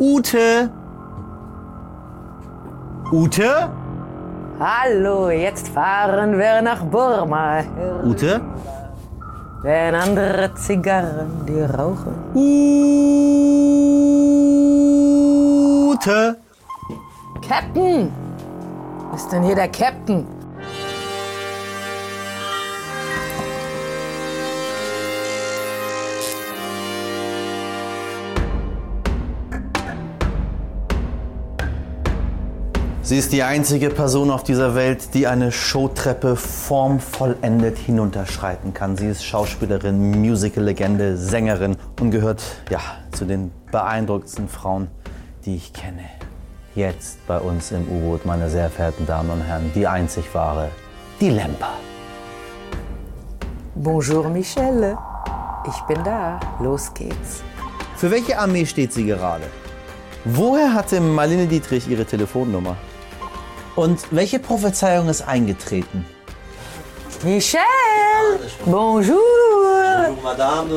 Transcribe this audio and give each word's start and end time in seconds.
Ute? 0.00 0.70
Ute? 3.12 3.68
Hallo, 4.58 5.28
jetzt 5.28 5.68
fahren 5.68 6.38
wir 6.38 6.62
nach 6.62 6.82
Burma. 6.84 7.62
Ute? 8.02 8.40
Wenn 9.60 9.94
andere 9.94 10.54
Zigarren 10.54 11.44
die 11.46 11.60
rauchen. 11.60 12.14
Ute? 15.92 16.38
Captain! 17.46 18.10
Ist 19.14 19.30
denn 19.30 19.42
hier 19.42 19.56
der 19.56 19.68
Captain? 19.68 20.26
Sie 33.10 33.18
ist 33.18 33.32
die 33.32 33.42
einzige 33.42 33.90
Person 33.90 34.30
auf 34.30 34.44
dieser 34.44 34.76
Welt, 34.76 35.14
die 35.14 35.26
eine 35.26 35.50
Showtreppe 35.50 36.36
formvollendet 36.36 37.76
hinunterschreiten 37.76 38.72
kann. 38.72 38.96
Sie 38.96 39.08
ist 39.08 39.24
Schauspielerin, 39.24 40.12
Musical-Legende, 40.20 41.16
Sängerin 41.16 41.76
und 41.98 42.12
gehört 42.12 42.40
ja, 42.70 42.78
zu 43.10 43.24
den 43.24 43.50
beeindruckendsten 43.72 44.48
Frauen, 44.48 44.86
die 45.44 45.56
ich 45.56 45.72
kenne. 45.72 46.04
Jetzt 46.76 47.26
bei 47.26 47.40
uns 47.40 47.72
im 47.72 47.88
U-Boot, 47.88 48.26
meine 48.26 48.48
sehr 48.48 48.70
verehrten 48.70 49.06
Damen 49.06 49.30
und 49.30 49.40
Herren, 49.40 49.72
die 49.74 49.88
einzig 49.88 50.32
wahre, 50.32 50.68
die 51.20 51.30
Lemper. 51.30 51.72
Bonjour 53.74 54.28
Michelle. 54.28 54.96
Ich 55.66 55.80
bin 55.92 56.04
da. 56.04 56.38
Los 56.60 56.94
geht's. 56.94 57.42
Für 57.96 58.12
welche 58.12 58.38
Armee 58.38 58.66
steht 58.66 58.92
sie 58.92 59.04
gerade? 59.04 59.46
Woher 60.24 60.72
hatte 60.72 61.00
Marlene 61.00 61.48
Dietrich 61.48 61.88
ihre 61.88 62.04
Telefonnummer? 62.04 62.76
Und 63.76 64.00
welche 64.10 64.38
Prophezeiung 64.38 65.08
ist 65.08 65.22
eingetreten? 65.22 66.04
Michelle! 67.24 67.60
Bonjour! 68.64 69.16
Bonjour 70.06 70.22
madame, 70.22 70.68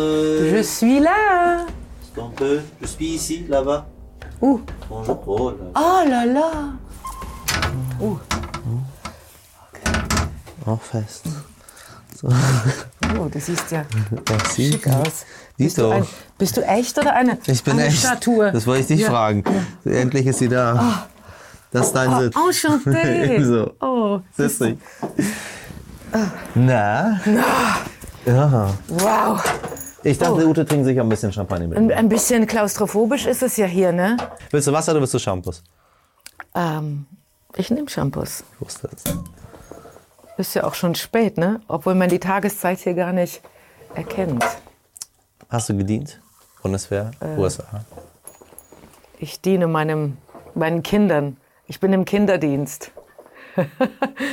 Je 0.51 0.61
suis 0.63 0.99
là. 0.99 1.65
un 2.17 2.29
peu, 2.35 2.59
je 2.81 2.87
suis 2.87 3.15
ici, 3.15 3.45
là-bas. 3.47 3.85
Où 4.41 4.59
Bonjour. 4.89 5.23
Oh 5.25 5.49
là. 5.51 5.65
Oh 5.75 6.09
là 6.09 6.25
là! 6.25 6.51
Auch 10.65 10.81
fest. 10.81 11.25
Oh, 12.23 13.25
du 13.29 13.39
siehst 13.39 13.71
ja 13.71 13.83
Merci. 14.29 14.71
schick 14.71 14.87
aus. 14.87 15.25
Siehst 15.57 15.75
Bist 15.75 15.77
du, 15.77 15.89
ein, 15.89 16.03
auch. 16.03 16.07
bist 16.37 16.57
du 16.57 16.61
echt 16.61 16.97
oder 16.97 17.13
eine, 17.15 17.37
Ich 17.47 17.63
bin 17.63 17.73
eine 17.73 17.85
echt. 17.87 17.99
Statue? 17.99 18.51
Das 18.51 18.65
wollte 18.65 18.81
ich 18.81 18.87
dich 18.87 18.99
Ja. 19.01 19.09
fragen. 19.09 19.43
Endlich 19.85 20.25
ist 20.27 20.39
sie 20.39 20.47
da. 20.49 20.73
Das 20.73 20.83
ist 21.73 21.93
dein 21.93 22.09
Oh, 22.13 22.19
Sitz. 22.19 22.35
enchanté. 22.35 23.43
so. 23.43 23.73
Oh, 23.81 24.19
Setz 24.31 24.59
dich. 24.59 24.77
Na? 26.55 27.19
Ja. 28.25 28.69
wow. 28.87 29.41
Ich 30.03 30.17
dachte, 30.17 30.45
Ute 30.47 30.65
trinkt 30.65 30.85
sich 30.85 30.99
ein 30.99 31.09
bisschen 31.09 31.31
Champagner 31.31 31.67
mit. 31.67 31.77
Ein, 31.77 31.91
ein 31.91 32.09
bisschen 32.09 32.45
klaustrophobisch 32.45 33.25
ist 33.25 33.41
es 33.41 33.57
ja 33.57 33.65
hier, 33.65 33.91
ne? 33.91 34.17
Willst 34.51 34.67
du 34.67 34.73
Wasser 34.73 34.91
oder 34.91 35.01
willst 35.01 35.13
du 35.13 35.19
Shampoos? 35.19 35.63
Ähm, 36.53 37.05
ich 37.55 37.71
nehme 37.71 37.89
Shampoos. 37.89 38.43
Ich 38.53 38.61
wusste 38.61 38.89
es. 38.95 39.03
Ist 40.37 40.55
ja 40.55 40.63
auch 40.65 40.73
schon 40.75 40.93
spät, 40.95 41.37
ne? 41.37 41.61
Obwohl 41.67 41.95
man 41.95 42.09
die 42.09 42.19
Tageszeit 42.19 42.79
hier 42.79 42.93
gar 42.95 43.13
nicht 43.13 43.41
erkennt. 43.95 44.43
Hast 45.49 45.69
du 45.69 45.77
gedient? 45.77 46.19
Bundeswehr? 46.61 47.11
Äh. 47.19 47.37
USA? 47.39 47.63
Ich 49.19 49.39
diene 49.41 49.67
meinem, 49.67 50.17
meinen 50.53 50.83
Kindern. 50.83 51.37
Ich 51.67 51.79
bin 51.79 51.93
im 51.93 52.05
Kinderdienst. 52.05 52.91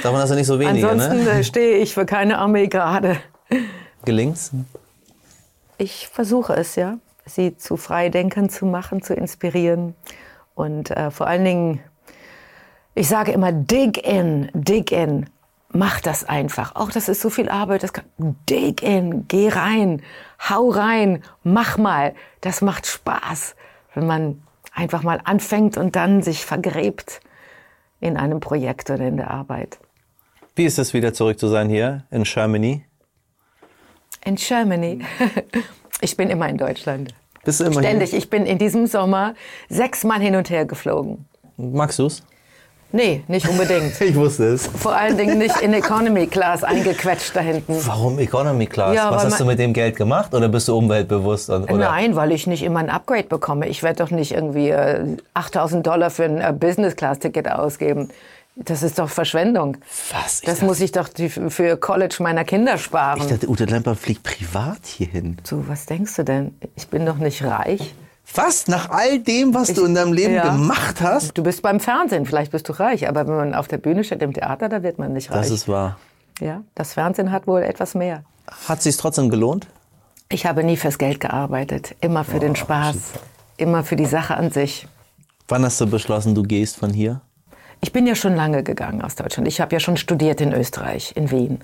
Davon 0.02 0.18
hast 0.18 0.30
du 0.30 0.34
nicht 0.34 0.46
so 0.46 0.58
wenige, 0.58 0.88
Ansonsten 0.88 1.24
ne? 1.24 1.30
äh, 1.30 1.44
stehe 1.44 1.78
ich 1.78 1.94
für 1.94 2.06
keine 2.06 2.38
Armee 2.38 2.68
gerade. 2.68 3.18
Gelingt's? 4.04 4.52
Ich 5.78 6.08
versuche 6.08 6.54
es, 6.54 6.76
ja, 6.76 6.98
sie 7.26 7.56
zu 7.56 7.76
Freidenkern 7.76 8.48
zu 8.50 8.66
machen, 8.66 9.02
zu 9.02 9.14
inspirieren. 9.14 9.94
Und 10.54 10.91
äh, 10.91 11.10
vor 11.10 11.26
allen 11.26 11.44
Dingen, 11.44 11.80
ich 12.94 13.08
sage 13.08 13.32
immer, 13.32 13.52
dig 13.52 13.98
in, 14.06 14.50
dig 14.52 14.91
in. 14.91 15.28
Mach 15.72 16.00
das 16.00 16.28
einfach. 16.28 16.74
Auch 16.74 16.91
das 16.91 17.08
ist 17.08 17.20
so 17.20 17.30
viel 17.30 17.48
Arbeit. 17.48 17.82
Das 17.84 17.92
kann, 17.92 18.04
dig 18.48 18.82
in, 18.82 19.28
geh 19.28 19.48
rein, 19.48 20.02
hau 20.48 20.68
rein, 20.68 21.22
mach 21.44 21.78
mal. 21.78 22.14
Das 22.41 22.60
macht 22.60 22.86
Spaß, 22.86 23.54
wenn 23.94 24.06
man 24.06 24.42
einfach 24.80 25.02
mal 25.02 25.20
anfängt 25.24 25.76
und 25.76 25.94
dann 25.94 26.22
sich 26.22 26.44
vergräbt 26.46 27.20
in 28.00 28.16
einem 28.16 28.41
Projekt 28.41 28.88
oder 28.88 29.06
in 29.06 29.18
der 29.18 29.30
Arbeit. 29.30 29.78
Wie 30.56 30.64
ist 30.64 30.78
es 30.78 30.94
wieder 30.94 31.12
zurück 31.12 31.38
zu 31.38 31.48
sein 31.48 31.68
hier 31.68 32.04
in 32.10 32.24
Germany? 32.24 32.84
In 34.24 34.36
Germany. 34.36 35.00
Ich 36.02 36.16
bin 36.16 36.30
immer 36.30 36.48
in 36.48 36.56
Deutschland. 36.56 37.12
Bist 37.44 37.60
du 37.60 37.64
immer 37.64 37.82
Ständig. 37.82 38.14
Ich 38.14 38.30
bin 38.30 38.46
in 38.46 38.56
diesem 38.56 38.86
Sommer 38.86 39.34
sechsmal 39.68 40.18
hin 40.18 40.34
und 40.34 40.48
her 40.48 40.64
geflogen. 40.64 41.26
hier? 41.58 41.66
Magst 41.72 41.98
du's? 41.98 42.22
Nee, 42.92 43.22
nicht 43.28 43.48
unbedingt. 43.48 44.00
Ich 44.00 44.14
wusste 44.16 44.44
es. 44.46 44.66
Vor 44.66 44.94
allen 44.96 45.16
Dingen 45.16 45.38
nicht 45.38 45.60
in 45.60 45.72
Economy 45.72 46.26
Class 46.26 46.64
eingequetscht 46.64 47.34
da 47.36 47.40
hinten. 47.40 47.76
Warum 47.86 48.18
Economy 48.18 48.66
Class? 48.66 48.94
Ja, 48.94 49.10
Was 49.10 49.24
hast 49.24 49.40
du 49.40 49.44
mit 49.44 49.58
dem 49.58 49.72
Geld 49.72 49.96
gemacht 49.96 50.34
oder 50.34 50.48
bist 50.48 50.66
du 50.68 50.76
umweltbewusst? 50.76 51.50
Und, 51.50 51.64
oder? 51.70 51.90
Nein, 51.90 52.16
weil 52.16 52.32
ich 52.32 52.46
nicht 52.46 52.62
immer 52.62 52.80
ein 52.80 52.90
Upgrade 52.90 53.24
bekomme. 53.28 53.68
Ich 53.68 53.82
werde 53.82 54.02
doch 54.02 54.10
nicht 54.10 54.32
irgendwie 54.32 54.70
äh, 54.70 55.16
8000 55.34 55.86
Dollar 55.86 56.10
für 56.10 56.24
ein 56.24 56.40
äh, 56.40 56.52
Business 56.52 56.96
Class 56.96 57.18
Ticket 57.20 57.48
ausgeben. 57.50 58.08
Das 58.56 58.82
ist 58.82 58.98
doch 58.98 59.08
Verschwendung. 59.08 59.76
Was? 60.12 60.40
Ich 60.40 60.46
Das 60.46 60.54
dachte, 60.56 60.64
muss 60.66 60.80
ich 60.80 60.90
doch 60.92 61.08
die- 61.08 61.28
für 61.30 61.76
College 61.76 62.16
meiner 62.18 62.44
Kinder 62.44 62.76
sparen. 62.78 63.20
ich 63.20 63.28
dachte, 63.28 63.48
Ute 63.48 63.64
Lemper 63.66 63.94
fliegt 63.94 64.22
privat 64.24 64.80
hierhin. 64.84 65.38
so, 65.44 65.66
was 65.68 65.86
denkst 65.86 66.16
du 66.16 66.24
denn? 66.24 66.54
Ich 66.76 66.88
bin 66.88 67.06
doch 67.06 67.16
nicht 67.16 67.44
reich. 67.44 67.94
Was? 68.34 68.68
Nach 68.68 68.91
all 68.91 69.18
dem, 69.18 69.54
was 69.54 69.72
du 69.72 69.84
in 69.84 69.94
deinem 69.94 70.12
Leben 70.12 70.34
Ja. 70.34 70.44
gemacht 70.52 71.00
hast? 71.00 71.36
Du 71.36 71.42
bist 71.42 71.62
beim 71.62 71.80
Fernsehen, 71.80 72.26
vielleicht 72.26 72.52
bist 72.52 72.68
du 72.68 72.72
reich, 72.72 73.08
aber 73.08 73.26
wenn 73.26 73.36
man 73.36 73.54
auf 73.54 73.66
der 73.68 73.78
Bühne 73.78 74.04
steht 74.04 74.22
im 74.22 74.32
Theater, 74.32 74.68
da 74.68 74.82
wird 74.82 74.98
man 74.98 75.12
nicht 75.12 75.30
reich. 75.30 75.38
Das 75.41 75.50
ist 75.50 75.68
wahr. 75.68 75.98
ja, 76.41 76.62
das 76.74 76.94
Fernsehen 76.94 77.32
hat 77.32 77.46
wohl 77.46 77.62
etwas 77.62 77.94
mehr. 77.94 78.22
Hat 78.68 78.82
sich's 78.82 78.96
trotzdem 78.98 79.30
gelohnt? 79.30 79.66
Ich 80.28 80.46
habe 80.46 80.62
nie 80.62 80.76
fürs 80.76 80.98
Geld 80.98 81.18
gearbeitet, 81.20 81.96
immer 82.00 82.22
für 82.24 82.38
den 82.38 82.54
Spaß, 82.56 82.96
immer 83.56 83.82
für 83.82 83.96
die 83.96 84.06
Sache 84.06 84.36
an 84.36 84.50
sich. 84.52 84.86
Wann 85.48 85.64
hast 85.64 85.80
du 85.80 85.86
beschlossen, 85.86 86.34
du 86.36 86.42
gehst 86.44 86.76
von 86.76 86.91
hier? 86.91 87.20
Ich 87.80 87.92
bin 87.92 88.06
ja 88.06 88.14
schon 88.14 88.36
lange 88.36 88.62
gegangen 88.62 89.02
aus 89.02 89.16
Deutschland. 89.16 89.48
Ich 89.48 89.60
habe 89.60 89.74
ja 89.74 89.80
schon 89.80 89.97
studiert 89.97 90.41
in 90.41 90.52
Österreich, 90.52 91.12
in 91.16 91.30
Wien. 91.30 91.60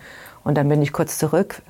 Und 0.47 0.55
dann 0.55 0.69
bin 0.69 0.81
ich 0.81 0.93
kurz 0.93 1.19
zurück, 1.19 1.61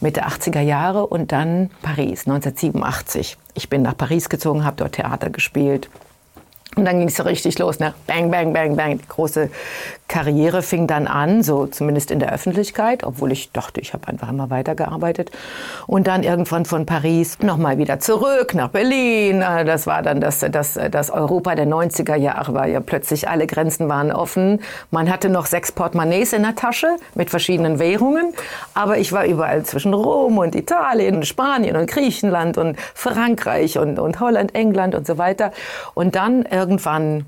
Mitte 0.00 0.26
80er 0.26 0.60
Jahre 0.60 1.06
und 1.06 1.30
dann 1.30 1.70
Paris, 1.82 2.26
1987. 2.26 3.38
Ich 3.54 3.68
bin 3.68 3.82
nach 3.82 3.96
Paris 3.96 4.28
gezogen, 4.28 4.64
habe 4.64 4.74
dort 4.76 4.96
Theater 4.96 5.30
gespielt. 5.30 5.88
Und 6.76 6.84
dann 6.86 6.98
ging 6.98 7.08
es 7.08 7.16
so 7.16 7.22
richtig 7.22 7.58
los, 7.58 7.78
ne? 7.78 7.94
Bang, 8.06 8.30
bang, 8.30 8.52
bang, 8.52 8.76
bang. 8.76 8.98
Die 8.98 9.08
große 9.08 9.48
Karriere 10.08 10.62
fing 10.62 10.86
dann 10.86 11.06
an, 11.06 11.42
so 11.42 11.66
zumindest 11.66 12.10
in 12.10 12.18
der 12.18 12.32
Öffentlichkeit, 12.32 13.04
obwohl 13.04 13.32
ich 13.32 13.52
dachte, 13.52 13.80
ich 13.80 13.94
habe 13.94 14.08
einfach 14.08 14.28
immer 14.28 14.50
weitergearbeitet. 14.50 15.30
Und 15.86 16.06
dann 16.06 16.22
irgendwann 16.22 16.64
von 16.64 16.84
Paris 16.84 17.38
nochmal 17.40 17.78
wieder 17.78 18.00
zurück 18.00 18.54
nach 18.54 18.68
Berlin. 18.68 19.40
Äh, 19.40 19.64
Das 19.64 19.86
war 19.86 20.02
dann 20.02 20.20
das, 20.20 20.44
das, 20.50 20.78
das 20.90 21.10
Europa 21.10 21.54
der 21.54 21.66
90er 21.66 22.16
Jahre, 22.16 22.54
war 22.54 22.66
ja 22.66 22.80
plötzlich 22.80 23.28
alle 23.28 23.46
Grenzen 23.46 23.88
waren 23.88 24.12
offen. 24.12 24.60
Man 24.90 25.10
hatte 25.10 25.28
noch 25.30 25.46
sechs 25.46 25.72
Portemonnaies 25.72 26.32
in 26.32 26.42
der 26.42 26.54
Tasche 26.54 26.96
mit 27.14 27.30
verschiedenen 27.30 27.78
Währungen. 27.78 28.34
Aber 28.74 28.98
ich 28.98 29.12
war 29.12 29.24
überall 29.24 29.62
zwischen 29.62 29.94
Rom 29.94 30.38
und 30.38 30.54
Italien 30.54 31.16
und 31.16 31.26
Spanien 31.26 31.76
und 31.76 31.88
Griechenland 31.88 32.58
und 32.58 32.76
Frankreich 32.94 33.78
und, 33.78 33.98
und 33.98 34.20
Holland, 34.20 34.54
England 34.54 34.94
und 34.94 35.06
so 35.06 35.18
weiter. 35.18 35.52
Und 35.94 36.14
dann 36.14 36.44
irgendwann 36.64 37.26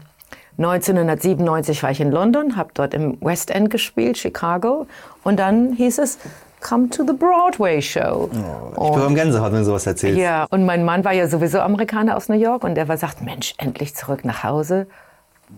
1997 0.59 1.83
war 1.83 1.91
ich 1.91 2.01
in 2.01 2.11
London, 2.11 2.57
habe 2.57 2.71
dort 2.73 2.95
im 2.95 3.19
West 3.21 3.51
End 3.51 3.69
gespielt, 3.69 4.17
Chicago. 4.17 4.87
Und 5.23 5.39
dann 5.39 5.75
hieß 5.75 5.99
es, 5.99 6.19
come 6.63 6.89
to 6.89 7.05
the 7.07 7.13
Broadway 7.13 7.83
Show. 7.83 8.31
Ich 8.33 8.79
bekomme 8.79 9.15
Gänsehaut, 9.15 9.53
wenn 9.53 9.59
du 9.59 9.67
sowas 9.67 9.87
erzählst. 9.87 10.19
Ja, 10.19 10.47
und 10.49 10.65
mein 10.65 10.85
Mann 10.85 11.05
war 11.05 11.13
ja 11.13 11.29
sowieso 11.29 11.61
Amerikaner 11.61 12.17
aus 12.17 12.31
New 12.31 12.39
York 12.39 12.65
und 12.65 12.75
der 12.75 12.89
war 12.89 12.97
sagt, 12.97 13.21
Mensch, 13.21 13.55
endlich 13.59 13.95
zurück 13.95 14.25
nach 14.25 14.45
Hause. 14.45 14.87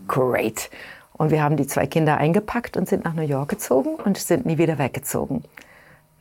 Great. 0.08 0.68
Und 1.12 1.30
wir 1.30 1.42
haben 1.42 1.56
die 1.56 1.66
zwei 1.66 1.86
Kinder 1.86 2.16
eingepackt 2.16 2.76
und 2.76 2.88
sind 2.88 3.04
nach 3.04 3.14
New 3.14 3.22
York 3.22 3.48
gezogen 3.48 3.94
und 4.04 4.18
sind 4.18 4.46
nie 4.46 4.58
wieder 4.58 4.78
weggezogen. 4.78 5.44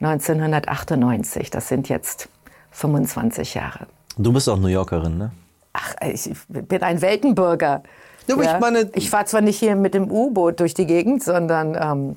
1998, 0.01 1.50
das 1.50 1.68
sind 1.68 1.89
jetzt 1.89 2.30
25 2.71 3.56
Jahre. 3.56 3.88
Du 4.18 4.31
bist 4.31 4.48
auch 4.48 4.57
New 4.57 4.68
Yorkerin, 4.68 5.18
ne? 5.18 5.31
Ach, 5.79 5.94
ich 6.01 6.31
bin 6.50 6.81
ein 6.83 7.01
Weltenbürger. 7.01 7.83
Ja, 8.27 8.35
aber 8.35 8.44
ich 8.44 8.59
meine- 8.59 8.89
ich 8.95 9.09
fahre 9.09 9.25
zwar 9.25 9.41
nicht 9.41 9.59
hier 9.59 9.75
mit 9.75 9.94
dem 9.94 10.12
U-Boot 10.12 10.59
durch 10.59 10.74
die 10.74 10.85
Gegend, 10.88 11.24
sondern 11.24 11.77
ähm, 11.79 12.15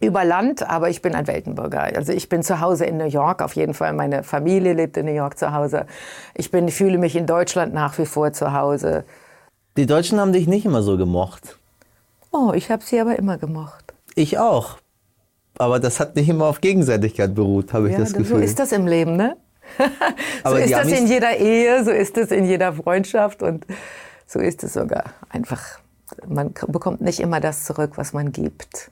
über 0.00 0.24
Land, 0.24 0.68
aber 0.68 0.88
ich 0.88 1.02
bin 1.02 1.14
ein 1.14 1.26
Weltenbürger. 1.26 1.80
Also 1.82 2.12
ich 2.12 2.28
bin 2.28 2.42
zu 2.42 2.60
Hause 2.60 2.84
in 2.84 2.96
New 2.98 3.06
York, 3.08 3.42
auf 3.42 3.54
jeden 3.56 3.74
Fall. 3.74 3.92
Meine 3.92 4.22
Familie 4.22 4.74
lebt 4.74 4.96
in 4.96 5.06
New 5.06 5.12
York 5.14 5.38
zu 5.38 5.52
Hause. 5.52 5.86
Ich 6.34 6.50
bin, 6.50 6.68
fühle 6.68 6.98
mich 6.98 7.16
in 7.16 7.26
Deutschland 7.26 7.74
nach 7.74 7.96
wie 7.98 8.06
vor 8.06 8.32
zu 8.32 8.52
Hause. 8.52 9.04
Die 9.76 9.86
Deutschen 9.86 10.20
haben 10.20 10.32
dich 10.32 10.46
nicht 10.46 10.64
immer 10.64 10.82
so 10.82 10.96
gemocht. 10.96 11.58
Oh, 12.30 12.52
ich 12.54 12.70
habe 12.70 12.82
sie 12.84 13.00
aber 13.00 13.18
immer 13.18 13.36
gemocht. 13.38 13.94
Ich 14.14 14.38
auch. 14.38 14.76
Aber 15.58 15.80
das 15.80 16.00
hat 16.00 16.16
nicht 16.16 16.28
immer 16.28 16.46
auf 16.46 16.60
Gegenseitigkeit 16.60 17.34
beruht, 17.34 17.72
habe 17.72 17.86
ich 17.88 17.94
Ja, 17.94 18.00
das 18.00 18.10
so 18.10 18.18
Gefühl. 18.18 18.42
ist 18.42 18.58
das 18.58 18.72
im 18.72 18.86
Leben, 18.86 19.16
ne? 19.16 19.36
so 20.44 20.54
ist 20.56 20.72
das 20.72 20.88
in 20.88 21.06
jeder 21.06 21.36
Ehe, 21.36 21.84
so 21.84 21.90
ist 21.90 22.16
es 22.16 22.30
in 22.30 22.46
jeder 22.46 22.72
Freundschaft 22.72 23.42
und 23.42 23.66
so 24.26 24.38
ist 24.38 24.64
es 24.64 24.74
sogar 24.74 25.04
einfach. 25.28 25.62
Man 26.26 26.54
bekommt 26.68 27.00
nicht 27.00 27.20
immer 27.20 27.40
das 27.40 27.64
zurück, 27.64 27.92
was 27.96 28.12
man 28.12 28.32
gibt. 28.32 28.90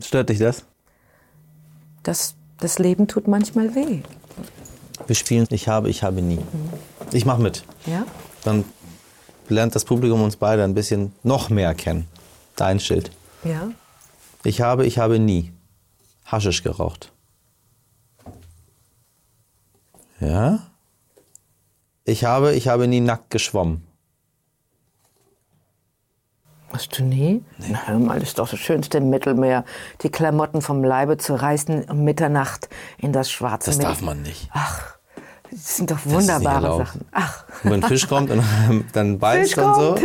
Stört 0.00 0.28
dich 0.28 0.38
das? 0.38 0.64
Das, 2.02 2.34
das 2.58 2.78
Leben 2.78 3.08
tut 3.08 3.28
manchmal 3.28 3.74
weh. 3.74 4.00
Wir 5.06 5.16
spielen 5.16 5.46
Ich 5.50 5.68
habe, 5.68 5.88
ich 5.88 6.02
habe 6.02 6.22
nie. 6.22 6.38
Ich 7.12 7.26
mache 7.26 7.42
mit. 7.42 7.64
Ja? 7.86 8.04
Dann 8.44 8.64
lernt 9.48 9.74
das 9.74 9.84
Publikum 9.84 10.22
uns 10.22 10.36
beide 10.36 10.64
ein 10.64 10.74
bisschen 10.74 11.12
noch 11.22 11.50
mehr 11.50 11.74
kennen. 11.74 12.06
Dein 12.56 12.80
Schild. 12.80 13.10
Ja. 13.44 13.70
Ich 14.44 14.60
habe, 14.60 14.86
ich 14.86 14.98
habe 14.98 15.18
nie 15.18 15.52
Haschisch 16.24 16.62
geraucht. 16.62 17.12
Ja? 20.22 20.60
Ich 22.04 22.24
habe, 22.24 22.54
ich 22.54 22.68
habe 22.68 22.86
nie 22.88 23.00
nackt 23.00 23.30
geschwommen. 23.30 23.86
Hast 26.72 26.98
du 26.98 27.04
nie? 27.04 27.44
Na, 27.58 27.82
hör 27.86 27.98
mal, 27.98 28.18
das 28.18 28.30
ist 28.30 28.38
doch 28.38 28.48
das 28.48 28.58
Schönste 28.58 28.98
im 28.98 29.10
Mittelmeer. 29.10 29.64
Die 30.02 30.08
Klamotten 30.10 30.62
vom 30.62 30.82
Leibe 30.82 31.18
zu 31.18 31.34
reißen 31.34 31.84
um 31.90 32.02
Mitternacht 32.02 32.70
in 32.96 33.12
das 33.12 33.30
schwarze 33.30 33.70
Das 33.70 33.78
Meer. 33.78 33.88
darf 33.88 34.00
man 34.00 34.22
nicht. 34.22 34.48
Ach, 34.54 34.96
das 35.50 35.76
sind 35.76 35.90
doch 35.90 35.98
wunderbare. 36.04 36.78
Sachen. 36.78 37.04
Ach, 37.12 37.44
Wenn 37.62 37.74
ein 37.74 37.82
Fisch 37.82 38.08
kommt 38.08 38.30
und 38.30 38.42
dann 38.94 39.18
beißt 39.18 39.52
Fisch 39.54 39.62
und 39.62 39.74
so. 39.74 39.96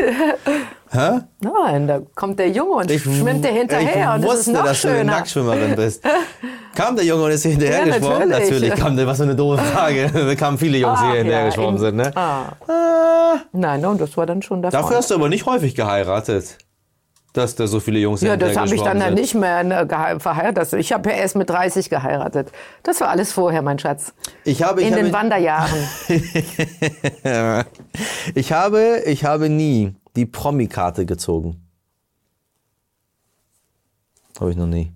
Kommt. 0.92 1.26
Nein, 1.42 1.88
da 1.88 2.02
kommt 2.16 2.40
der 2.40 2.50
Junge 2.50 2.72
und 2.72 2.92
schwimmt 2.92 3.44
dir 3.44 3.52
hinterher 3.52 4.16
ich 4.18 4.24
und 4.24 4.24
wusste, 4.30 4.54
das 4.54 4.64
dass 4.64 4.82
du 4.82 4.88
eine 4.90 4.98
schöner. 4.98 5.12
Nacktschwimmerin 5.14 5.76
bist. 5.76 6.04
Kam 6.76 6.96
der 6.96 7.06
Junge 7.06 7.24
und 7.24 7.32
ist 7.32 7.42
hier 7.42 7.52
hinterher 7.52 7.88
Ja, 7.88 7.98
geschwommen? 7.98 8.30
natürlich. 8.30 8.76
kam 8.76 8.96
der, 8.96 9.08
was 9.08 9.18
für 9.18 9.24
eine 9.24 9.36
doofe 9.36 9.64
Frage. 9.64 10.12
Da 10.14 10.36
kamen 10.36 10.60
viele 10.60 10.78
Jungs, 10.78 11.00
die 11.00 11.06
Ach, 11.06 11.12
hier 11.12 11.18
hinterher 11.22 11.42
ja, 11.42 11.48
geschwommen 11.48 11.76
in- 11.76 11.80
sind. 11.80 11.96
Ne? 11.96 12.12
Ah. 12.16 13.38
Nein, 13.52 13.84
und 13.84 14.00
das 14.00 14.16
war 14.16 14.28
dann 14.28 14.42
schon 14.44 14.62
der 14.62 14.70
Dafür 14.70 14.98
hast 14.98 15.10
du 15.10 15.16
aber 15.16 15.28
nicht 15.28 15.46
häufig 15.48 15.74
geheiratet. 15.74 16.58
Dass 17.34 17.56
da 17.56 17.68
so 17.68 17.80
viele 17.80 18.00
Jungs 18.00 18.22
Ja, 18.22 18.36
das 18.38 18.56
habe 18.58 18.74
ich 18.74 18.82
dann 18.82 19.00
ja 19.00 19.06
sind. 19.08 19.16
nicht 19.16 19.36
mehr 19.36 19.64
ne, 19.64 19.88
verheiratet. 20.20 20.74
Ich 20.80 20.92
habe 20.94 21.10
ja 21.12 21.18
erst 21.18 21.36
mit 21.36 21.50
30 21.50 21.90
geheiratet. 21.90 22.52
Das 22.84 23.00
war 23.02 23.10
alles 23.10 23.32
vorher, 23.32 23.62
mein 23.62 23.78
Schatz. 23.80 24.14
Ich 24.44 24.64
habe, 24.64 24.82
ich 24.82 24.88
In 24.88 24.94
habe, 24.94 25.04
den 25.04 25.14
Wanderjahren. 25.14 25.88
ich 28.36 28.52
habe, 28.54 29.02
ich 29.06 29.24
habe 29.26 29.50
nie 29.50 29.94
die 30.18 30.26
Promi-Karte 30.26 31.06
gezogen. 31.06 31.62
Habe 34.40 34.52
ich 34.52 34.58
noch 34.58 34.68
nie. 34.68 34.92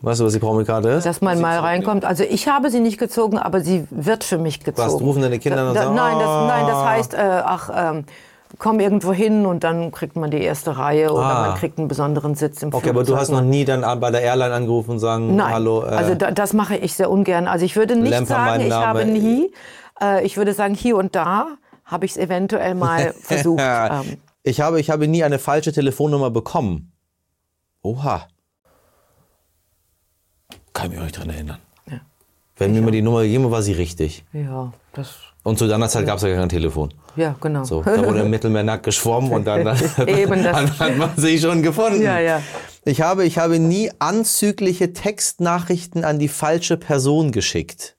Weißt 0.00 0.20
du, 0.20 0.24
was 0.24 0.32
die 0.32 0.40
Promi-Karte 0.40 0.88
ist? 0.88 1.04
Dass 1.06 1.20
man 1.20 1.40
mal 1.40 1.58
reinkommt. 1.60 2.04
Also 2.04 2.24
ich 2.24 2.48
habe 2.48 2.70
sie 2.70 2.80
nicht 2.80 2.98
gezogen, 2.98 3.38
aber 3.38 3.60
sie 3.60 3.86
wird 3.90 4.24
für 4.24 4.38
mich 4.38 4.60
gezogen. 4.64 4.88
Was, 4.92 5.00
rufen 5.00 5.22
deine 5.22 5.38
Kinder 5.38 5.62
da, 5.64 5.68
und 5.68 5.74
da, 5.76 5.82
sagen, 5.84 5.94
nein, 5.94 6.18
das, 6.18 6.28
nein, 6.48 6.66
das 6.66 6.76
"Ah." 6.76 6.88
heißt, 6.88 7.14
äh, 7.14 7.42
ach, 7.44 7.70
ähm, 7.74 8.04
komm 8.58 8.80
irgendwo 8.80 9.12
hin 9.12 9.46
und 9.46 9.62
dann 9.62 9.92
kriegt 9.92 10.16
man 10.16 10.30
die 10.32 10.42
erste 10.42 10.76
Reihe 10.76 11.12
oder 11.12 11.24
Ah. 11.24 11.46
man 11.48 11.58
kriegt 11.58 11.78
einen 11.78 11.86
besonderen 11.88 12.34
Sitz 12.34 12.62
im 12.62 12.74
Okay, 12.74 12.90
aber 12.90 13.04
du 13.04 13.16
hast 13.16 13.30
noch 13.30 13.40
nie 13.42 13.64
dann 13.64 13.82
bei 14.00 14.10
der 14.10 14.22
Airline 14.22 14.52
angerufen 14.52 14.90
und 14.92 14.98
sagen, 14.98 15.36
Nein, 15.36 15.54
hallo. 15.54 15.84
Äh, 15.84 15.88
also 15.90 16.14
da, 16.16 16.30
das 16.32 16.52
mache 16.52 16.76
ich 16.76 16.94
sehr 16.94 17.08
ungern. 17.10 17.46
Also 17.46 17.64
ich 17.64 17.76
würde 17.76 17.94
nicht 17.94 18.10
Lemper, 18.10 18.26
sagen, 18.26 18.64
ich 18.66 18.72
habe 18.72 19.04
nie. 19.06 19.52
Äh, 20.02 20.24
ich 20.26 20.36
würde 20.36 20.52
sagen, 20.52 20.74
hier 20.74 20.96
und 20.96 21.14
da 21.14 21.46
habe 21.84 22.04
ich 22.06 22.12
es 22.12 22.16
eventuell 22.16 22.74
mal 22.74 23.12
versucht. 23.20 23.62
ähm, 23.64 24.16
ich, 24.42 24.60
habe, 24.60 24.80
ich 24.80 24.90
habe 24.90 25.08
nie 25.08 25.24
eine 25.24 25.38
falsche 25.38 25.72
Telefonnummer 25.72 26.30
bekommen. 26.30 26.92
Oha. 27.82 28.28
Kann 30.72 30.86
ich 30.86 30.90
mich 30.92 30.98
auch 31.00 31.04
nicht 31.04 31.18
dran 31.18 31.30
erinnern. 31.30 31.58
Ja. 31.90 32.00
Wenn 32.56 32.72
mir 32.72 32.82
mal 32.82 32.90
die 32.90 33.02
Nummer 33.02 33.22
gegeben 33.22 33.44
wurde, 33.44 33.52
war 33.52 33.62
sie 33.62 33.72
richtig. 33.72 34.24
ja, 34.32 34.72
das, 34.92 35.16
Und 35.42 35.58
zu 35.58 35.66
deiner 35.68 35.88
Zeit 35.88 36.06
gab 36.06 36.16
es 36.16 36.22
ja 36.22 36.34
kein 36.34 36.48
Telefon. 36.48 36.92
ja, 37.16 37.34
genau. 37.40 37.64
So, 37.64 37.82
da 37.82 38.04
wurde 38.04 38.20
im 38.20 38.30
Mittelmeer 38.30 38.62
nackt 38.62 38.84
geschwommen 38.84 39.32
und 39.32 39.44
dann, 39.46 39.64
dann, 39.96 40.06
dann 40.42 40.78
hat 40.78 40.96
man 40.96 41.16
sich 41.16 41.40
schon 41.40 41.62
gefunden. 41.62 42.02
Ja, 42.02 42.18
ja. 42.18 42.42
Ich 42.84 43.00
habe, 43.00 43.24
ich 43.24 43.38
habe 43.38 43.58
nie 43.58 43.90
anzügliche 44.00 44.92
Textnachrichten 44.92 46.04
an 46.04 46.18
die 46.18 46.28
falsche 46.28 46.76
Person 46.76 47.30
geschickt. 47.30 47.96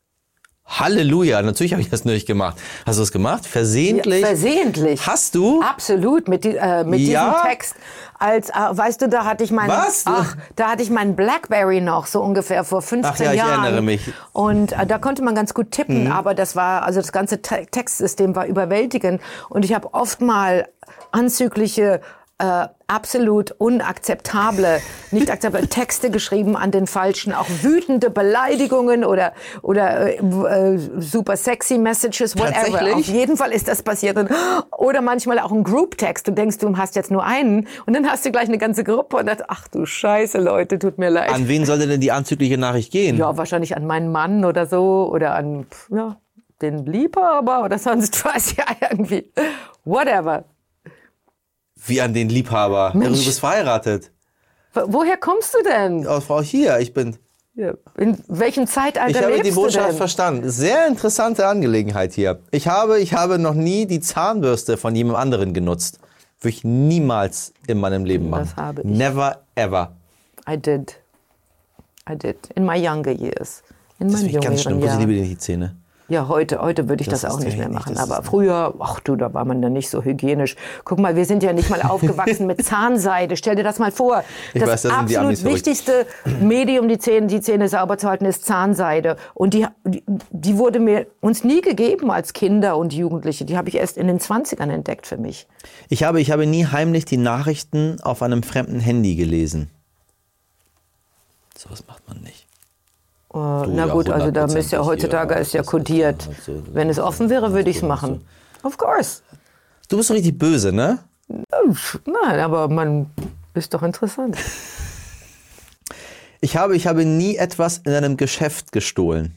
Halleluja, 0.66 1.42
natürlich 1.42 1.74
habe 1.74 1.82
ich 1.82 1.90
das 1.90 2.06
nicht 2.06 2.26
gemacht. 2.26 2.58
Hast 2.86 2.98
du 2.98 3.04
es 3.04 3.12
gemacht? 3.12 3.46
Versehentlich? 3.46 4.22
Ja, 4.22 4.28
versehentlich. 4.28 5.06
Hast 5.06 5.36
du? 5.36 5.62
Absolut, 5.62 6.28
mit, 6.30 6.46
die, 6.46 6.56
äh, 6.56 6.84
mit 6.86 7.02
Ja? 7.02 7.30
diesem 7.32 7.50
Text. 7.50 7.76
Als, 8.18 8.50
äh, 8.50 8.54
weißt 8.54 9.02
du, 9.02 9.10
da 9.10 9.26
hatte 9.26 9.44
ich 9.44 9.52
meinen, 9.52 9.70
Was? 9.70 10.04
ach, 10.06 10.38
da 10.56 10.70
hatte 10.72 10.82
ich 10.82 10.90
meinen 10.90 11.16
Blackberry 11.18 11.82
noch 11.82 12.06
so 12.08 12.22
ungefähr 12.22 12.64
vor 12.64 12.82
15 12.82 13.12
Ach 13.14 13.20
ja, 13.20 13.32
ich 13.34 13.38
Jahren. 13.38 13.64
erinnere 13.64 13.82
mich. 13.82 14.08
Mhm. 14.08 14.14
Und 14.32 14.72
äh, 14.72 14.86
da 14.86 14.98
konnte 15.00 15.22
man 15.22 15.36
ganz 15.36 15.54
gut 15.54 15.72
tippen, 15.72 16.10
aber 16.10 16.34
das 16.34 16.56
war, 16.56 16.84
also 16.84 17.02
das 17.02 17.12
ganze 17.12 17.42
Te 17.42 17.68
Textsystem 17.70 18.34
war 18.36 18.46
überwältigend. 18.46 19.22
Und 19.50 19.66
ich 19.66 19.74
habe 19.74 19.94
oft 19.94 20.22
mal 20.22 20.70
anzügliche 21.12 22.00
äh, 22.40 22.68
absolut 22.88 23.52
unakzeptable, 23.52 24.82
nicht 25.12 25.32
akzeptable 25.32 25.68
Texte 25.70 26.10
geschrieben 26.10 26.56
an 26.56 26.72
den 26.72 26.88
falschen, 26.88 27.34
auch 27.34 27.46
wütende 27.62 28.10
Beleidigungen 28.10 29.06
oder 29.06 29.34
oder 29.62 30.08
äh, 30.08 30.16
äh, 30.16 30.80
super 30.98 31.38
sexy 31.38 31.78
Messages, 31.78 32.38
whatever. 32.38 32.96
Auf 32.96 33.08
jeden 33.08 33.38
Fall 33.38 33.52
ist 33.52 33.68
das 33.68 33.84
passiert. 33.84 34.18
Und, 34.18 34.30
oder 34.78 35.02
manchmal 35.02 35.40
auch 35.40 35.52
ein 35.52 35.64
Group-Text. 35.64 36.28
Du 36.28 36.32
denkst, 36.32 36.58
du 36.58 36.76
hast 36.76 36.96
jetzt 36.96 37.12
nur 37.12 37.24
einen 37.24 37.68
und 37.86 37.96
dann 37.96 38.08
hast 38.10 38.26
du 38.26 38.32
gleich 38.32 38.48
eine 38.48 38.58
ganze 38.58 38.84
Gruppe 38.84 39.18
und 39.18 39.28
dann, 39.28 39.38
ach 39.48 39.68
du 39.68 39.86
Scheiße, 39.86 40.40
Leute, 40.40 40.80
tut 40.80 40.98
mir 40.98 41.10
leid. 41.10 41.32
An 41.32 41.48
wen 41.48 41.66
sollte 41.66 41.88
denn 41.88 42.02
die 42.02 42.12
anzügliche 42.12 42.58
Nachricht 42.58 42.92
gehen? 42.92 43.18
ja, 43.18 43.38
wahrscheinlich 43.38 43.76
an 43.78 43.86
meinen 43.86 44.12
Mann 44.12 44.44
oder 44.44 44.66
so 44.66 45.10
oder 45.12 45.36
an 45.36 45.68
ja, 45.90 46.18
den 46.62 46.86
Liebhaber 46.86 47.64
oder 47.64 47.78
sonst 47.78 48.26
was. 48.26 48.56
Ja, 48.56 48.66
irgendwie. 48.90 49.32
Whatever. 49.86 50.46
Wie 51.86 52.02
an 52.02 52.14
den 52.14 52.30
Liebhaber. 52.30 52.92
Ja, 52.94 53.00
Mensch. 53.00 53.20
du 53.20 53.26
bist 53.26 53.40
verheiratet. 53.40 54.12
Wo- 54.74 54.86
Woher 54.88 55.18
kommst 55.18 55.54
du 55.54 55.64
denn? 55.64 56.08
Oh, 56.08 56.20
Frau, 56.22 56.42
hier, 56.42 56.80
ich 56.80 56.94
bin. 56.94 57.18
In 57.98 58.18
welchem 58.28 58.66
Zeitalter 58.66 59.20
Ich 59.20 59.24
habe 59.24 59.42
die 59.44 59.52
Botschaft 59.52 59.96
verstanden. 59.98 60.50
Sehr 60.50 60.88
interessante 60.88 61.46
Angelegenheit 61.46 62.14
hier. 62.14 62.40
Ich 62.50 62.68
habe, 62.68 63.00
ich 63.00 63.14
habe 63.14 63.38
noch 63.38 63.54
nie 63.54 63.86
die 63.86 64.00
Zahnbürste 64.00 64.76
von 64.78 64.96
jemand 64.96 65.20
anderen 65.20 65.54
genutzt. 65.54 66.00
Würde 66.40 66.50
ich 66.58 66.64
niemals 66.64 67.54
in 67.68 67.80
meinem 67.80 68.06
Leben 68.06 68.30
machen. 68.32 68.50
Das 68.56 68.56
habe 68.56 68.82
ich. 68.82 68.88
Never 68.88 69.44
ever. 69.56 69.96
I 70.50 70.58
did. 70.58 70.96
I 72.10 72.18
did. 72.18 72.38
In 72.56 72.66
my 72.66 72.76
younger 72.76 73.12
years. 73.12 73.62
In 74.00 74.08
meinen 74.08 74.18
finde 74.18 74.40
ich 74.40 74.42
ganz 74.44 74.62
schlimm. 74.64 74.80
jüngeren 74.80 75.00
Jahren. 75.00 75.10
dir 75.10 75.24
die 75.24 75.38
Zähne. 75.38 75.76
Ja, 76.10 76.28
heute, 76.28 76.60
heute 76.62 76.90
würde 76.90 77.02
ich 77.02 77.08
das, 77.08 77.22
Das 77.22 77.34
auch 77.34 77.40
nicht 77.40 77.58
mehr 77.58 77.70
nicht- 77.70 77.76
machen. 77.80 77.96
das 77.96 78.10
Aber 78.12 78.24
früher, 78.24 78.74
ach 78.80 79.00
du, 79.00 79.16
da 79.16 79.34
war 79.34 79.46
man 79.46 79.62
dann 79.62 79.72
nicht 79.74 79.90
so 79.90 80.04
hygienisch. 80.04 80.56
Guck 80.84 81.00
mal, 81.00 81.16
wir 81.16 81.26
sind 81.26 81.44
ja 81.44 81.54
nicht 81.54 81.70
mal 81.70 81.82
aufgewachsen 81.84 82.46
mit 82.46 82.64
Zahnseide. 82.64 83.38
Stell 83.38 83.56
dir 83.56 83.64
das 83.64 83.80
mal 83.80 83.92
vor. 83.92 84.24
Ich 84.54 84.60
das 84.60 84.70
weiß, 84.70 84.82
da 84.84 84.90
sind 84.98 85.10
die 85.10 85.18
absolut 85.18 85.44
wichtigste 85.46 86.06
Medium, 86.42 86.90
die 86.90 86.98
Zähne, 87.00 87.28
die 87.28 87.40
Zähne 87.40 87.70
sauber 87.70 87.98
zu 87.98 88.10
halten, 88.10 88.26
ist 88.26 88.44
Zahnseide. 88.46 89.16
Und 89.34 89.54
die, 89.54 89.66
die, 89.86 90.04
die 90.32 90.58
wurde 90.58 90.80
mir 90.80 91.08
uns 91.22 91.44
nie 91.46 91.62
gegeben 91.62 92.12
als 92.12 92.34
Kinder 92.34 92.76
und 92.78 92.94
Jugendliche. 92.94 93.46
Die 93.46 93.56
habe 93.58 93.70
ich 93.70 93.76
erst 93.76 93.98
in 93.98 94.08
den 94.08 94.20
20ern 94.20 94.70
entdeckt 94.70 95.08
für 95.08 95.18
mich. 95.18 95.48
Ich 95.90 96.04
habe, 96.04 96.20
ich 96.20 96.32
habe 96.32 96.46
nie 96.46 96.66
heimlich 96.66 97.06
die 97.06 97.18
Nachrichten 97.18 97.98
auf 98.04 98.22
einem 98.22 98.44
fremden 98.44 98.82
Handy 98.82 99.16
gelesen. 99.16 99.70
So 101.58 101.70
was 101.72 101.88
macht 101.88 102.08
man 102.10 102.20
nicht. 102.22 102.43
Äh, 103.34 103.38
na 103.38 103.88
ja, 103.88 103.94
gut, 103.94 104.10
also 104.10 104.32
da 104.32 104.46
ist 104.46 104.72
ja 104.72 104.82
100% 104.82 104.86
heutzutage 104.86 105.36
ist 105.36 105.54
ja 105.54 105.62
das 105.62 105.68
kodiert. 105.68 106.30
Wenn 106.72 106.90
es 106.90 107.00
offen 107.00 107.30
wäre, 107.30 107.54
würde 107.54 107.70
ich 107.70 107.78
es 107.78 107.82
machen. 107.82 108.22
Of 108.64 108.78
course. 108.78 109.22
Du 109.90 109.98
bist 109.98 110.12
richtig 110.12 110.38
böse, 110.38 110.72
ne? 110.72 111.00
Nein, 111.28 112.40
aber 112.40 112.68
man 112.68 113.10
ist 113.54 113.74
doch 113.74 113.84
interessant. 113.84 114.38
Ich 116.42 116.58
habe, 116.58 116.76
ich 116.76 116.88
habe 116.88 117.06
nie 117.06 117.38
etwas 117.38 117.80
in 117.80 117.94
einem 117.94 118.18
Geschäft 118.18 118.72
gestohlen. 118.72 119.36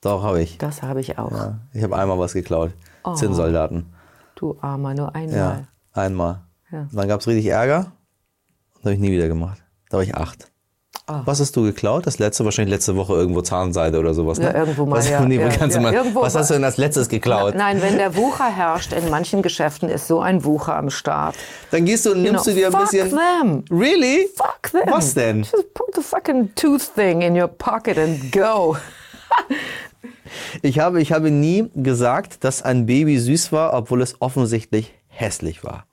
Doch, 0.00 0.22
habe 0.22 0.40
ich. 0.40 0.58
Das 0.58 0.82
habe 0.82 1.00
ich 1.00 1.18
auch. 1.18 1.32
Ja, 1.32 1.58
ich 1.72 1.82
habe 1.82 1.96
einmal 1.96 2.18
was 2.18 2.32
geklaut. 2.34 2.70
Oh. 3.02 3.14
Zinnsoldaten. 3.14 3.86
Du 4.36 4.56
Armer, 4.60 4.94
nur 4.94 5.14
einmal. 5.14 5.36
Ja, 5.36 5.62
einmal. 5.92 6.42
Ja. 6.70 6.86
Dann 6.92 7.08
gab 7.08 7.20
es 7.20 7.26
richtig 7.26 7.46
Ärger. 7.46 7.92
Und 8.74 8.84
habe 8.84 8.94
ich 8.94 9.00
nie 9.00 9.10
wieder 9.10 9.28
gemacht. 9.28 9.62
Da 9.88 9.96
war 9.96 10.04
ich 10.04 10.14
acht. 10.14 10.52
Was 11.08 11.38
hast 11.38 11.54
du 11.54 11.62
geklaut? 11.62 12.04
Das 12.04 12.18
letzte, 12.18 12.44
wahrscheinlich 12.44 12.72
letzte 12.74 12.96
Woche 12.96 13.12
irgendwo 13.14 13.40
Zahnseide 13.40 14.00
oder 14.00 14.12
sowas. 14.12 14.38
Ne? 14.38 14.46
Ja, 14.46 14.54
irgendwo 14.54 14.86
mal, 14.86 14.96
Was, 14.96 15.08
ja. 15.08 15.20
nee, 15.20 15.36
Ja, 15.36 15.48
ja, 15.48 15.80
mal, 15.80 15.94
irgendwo 15.94 16.22
was 16.22 16.34
hast 16.34 16.50
du 16.50 16.54
denn 16.54 16.64
als 16.64 16.78
letztes 16.78 17.08
geklaut? 17.08 17.54
Nein, 17.54 17.80
wenn 17.80 17.96
der 17.96 18.16
Wucher 18.16 18.46
herrscht, 18.50 18.92
in 18.92 19.08
manchen 19.08 19.40
Geschäften 19.40 19.88
ist 19.88 20.08
so 20.08 20.20
ein 20.20 20.44
Wucher 20.44 20.74
am 20.74 20.90
Start. 20.90 21.36
Dann 21.70 21.84
gehst 21.84 22.06
du 22.06 22.12
und 22.12 22.22
nimmst 22.22 22.44
know, 22.44 22.52
du 22.52 22.58
dir 22.58 22.66
ein 22.66 22.72
fuck 22.72 22.90
bisschen. 22.90 23.10
them. 23.10 23.64
Really? 23.70 24.28
Fuck 24.34 24.72
them. 24.72 24.82
Was 24.92 25.14
denn? 25.14 25.42
Just 25.44 25.72
put 25.74 25.94
the 25.94 26.02
fucking 26.02 26.52
tooth 26.56 26.92
thing 26.96 27.22
in 27.22 27.40
your 27.40 27.48
pocket 27.48 27.98
and 27.98 28.32
go. 28.32 28.76
Ich 30.60 30.78
habe, 30.80 31.00
ich 31.00 31.12
habe 31.12 31.30
nie 31.30 31.70
gesagt, 31.74 32.42
dass 32.44 32.62
ein 32.62 32.84
Baby 32.86 33.18
süß 33.18 33.52
war, 33.52 33.72
obwohl 33.74 34.02
es 34.02 34.20
offensichtlich 34.20 34.92
hässlich 35.08 35.62
war. 35.64 35.86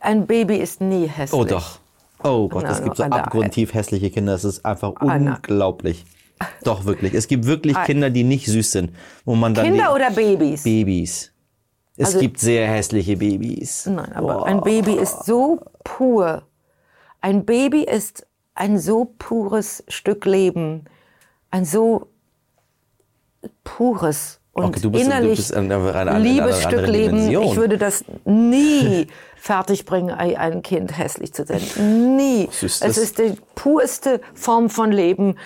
Ein 0.00 0.26
Baby 0.26 0.56
ist 0.56 0.80
nie 0.80 1.06
hässlich. 1.06 1.40
Oh 1.40 1.44
doch. 1.44 1.78
Oh 2.24 2.48
Gott, 2.48 2.64
es 2.64 2.82
gibt 2.82 2.96
so 2.96 3.04
abgrundtief 3.04 3.74
hässliche 3.74 4.10
Kinder. 4.10 4.34
Es 4.34 4.44
ist 4.44 4.64
einfach 4.64 4.92
Ah, 5.00 5.16
unglaublich. 5.16 6.04
Doch, 6.64 6.84
wirklich. 6.84 7.14
Es 7.14 7.28
gibt 7.28 7.46
wirklich 7.46 7.76
Kinder, 7.84 8.10
die 8.10 8.24
nicht 8.24 8.46
süß 8.46 8.72
sind. 8.72 8.92
Wo 9.24 9.34
man 9.34 9.54
dann 9.54 9.64
Kinder 9.66 9.94
oder 9.94 10.10
Babys? 10.10 10.62
Babys. 10.64 11.32
Es 11.96 12.06
Also- 12.08 12.20
gibt 12.20 12.38
sehr 12.40 12.66
hässliche 12.68 13.16
Babys. 13.16 13.86
Nein, 13.86 14.12
aber 14.12 14.46
ein 14.46 14.60
Baby 14.60 14.94
ist 14.94 15.24
so 15.24 15.60
pur. 15.84 16.42
Ein 17.20 17.44
Baby 17.44 17.84
ist 17.84 18.26
ein 18.54 18.78
so 18.78 19.14
pures 19.18 19.84
Stück 19.88 20.24
Leben. 20.24 20.84
Ein 21.50 21.64
so 21.64 22.08
pures 23.64 24.40
und 24.52 24.64
Okay, 24.64 24.80
du 24.80 24.90
bist- 24.90 25.04
du 25.04 25.06
innerlich 25.10 25.36
bist 25.36 25.50
in 25.52 25.70
einer- 25.72 25.94
einer- 25.94 26.16
in 26.16 26.22
liebes 26.22 26.62
Stück 26.62 26.86
Leben. 26.86 27.16
Dimension. 27.16 27.44
Ich 27.44 27.56
würde 27.56 27.78
das 27.78 28.04
nie 28.24 29.06
fertigbringen, 29.42 30.14
ein 30.14 30.36
ein 30.36 30.62
Kind 30.62 30.96
hässlich 30.96 31.34
zu 31.34 31.44
sehen. 31.44 32.16
Nie. 32.16 32.44
ist? 32.44 32.80
Es 32.80 32.96
ist 32.96 33.18
die 33.18 33.34
purste 33.56 34.20
Form 34.34 34.70
von 34.70 34.92
Leben, 34.92 35.36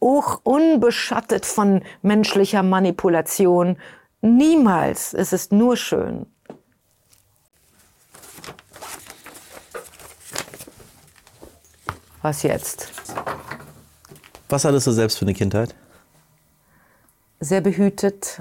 auch 0.00 0.40
unbeschattet 0.42 1.44
von 1.44 1.82
menschlicher 2.00 2.62
Manipulation. 2.62 3.76
Niemals. 4.22 5.12
Es 5.12 5.34
ist 5.34 5.52
nur 5.52 5.76
schön. 5.76 6.24
Was 12.22 12.44
jetzt? 12.44 12.88
Was 14.48 14.64
hattest 14.64 14.86
du 14.86 14.92
selbst 14.92 15.18
für 15.18 15.26
eine 15.26 15.34
Kindheit? 15.34 15.74
Sehr 17.38 17.60
behütet, 17.60 18.40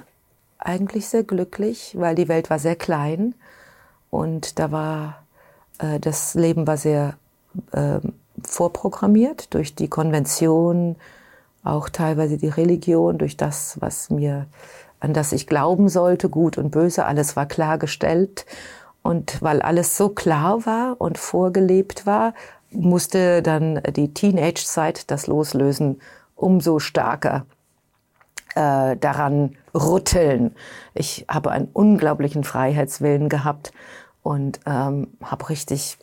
eigentlich 0.58 1.10
sehr 1.10 1.24
glücklich, 1.24 1.96
weil 1.98 2.16
die 2.16 2.30
Welt 2.30 2.50
war 2.50 2.60
sehr 2.60 2.78
klein 2.78 3.36
und 4.12 4.60
da 4.60 4.72
war 4.72 5.24
äh, 5.80 6.00
das 6.00 6.36
Leben 6.36 6.68
war 6.68 6.78
sehr 6.78 7.16
ähm, 7.74 8.14
vorprogrammiert 8.44 9.54
durch 9.54 9.74
die 9.74 9.88
Konvention, 9.88 10.96
auch 11.64 11.90
teilweise 11.90 12.38
die 12.38 12.50
Religion, 12.50 13.18
durch 13.18 13.38
das, 13.38 13.78
was 13.82 14.10
mir 14.10 14.46
an 15.00 15.14
das 15.14 15.32
ich 15.32 15.48
glauben 15.48 15.90
sollte, 15.90 16.30
gut 16.30 16.58
und 16.58 16.70
böse, 16.70 17.06
alles 17.06 17.36
war 17.36 17.48
klargestellt. 17.48 18.46
Und 19.02 19.42
weil 19.42 19.64
alles 19.64 19.98
so 19.98 20.10
klar 20.10 20.66
war 20.68 21.02
und 21.02 21.18
vorgelebt 21.18 22.06
war, 22.06 22.36
musste 22.70 23.42
dann 23.42 23.82
die 23.96 24.14
Teenage-Zeit 24.14 25.10
das 25.10 25.26
Loslösen 25.26 26.00
umso 26.36 26.78
stärker 26.78 27.46
äh, 28.56 28.98
daran 28.98 29.58
rütteln. 29.74 30.56
Ich 30.94 31.26
habe 31.30 31.52
einen 31.52 31.70
unglaublichen 31.72 32.44
Freiheitswillen 32.44 33.30
gehabt 33.30 33.72
und 34.22 34.60
ähm, 34.66 35.08
habe 35.24 35.50
richtig 35.50 35.98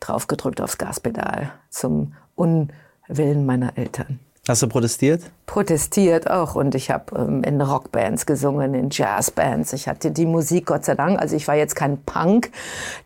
draufgedrückt 0.00 0.60
aufs 0.60 0.78
Gaspedal 0.78 1.52
zum 1.70 2.14
Unwillen 2.34 3.46
meiner 3.46 3.76
Eltern. 3.78 4.20
Hast 4.48 4.62
du 4.62 4.68
protestiert? 4.68 5.22
Protestiert 5.46 6.30
auch 6.30 6.54
und 6.54 6.76
ich 6.76 6.92
habe 6.92 7.18
ähm, 7.18 7.42
in 7.42 7.60
Rockbands 7.60 8.26
gesungen, 8.26 8.74
in 8.74 8.90
Jazzbands. 8.90 9.72
Ich 9.72 9.88
hatte 9.88 10.12
die 10.12 10.26
Musik, 10.26 10.66
Gott 10.66 10.84
sei 10.84 10.94
Dank, 10.94 11.18
also 11.20 11.34
ich 11.34 11.48
war 11.48 11.56
jetzt 11.56 11.74
kein 11.74 12.00
Punk, 12.04 12.52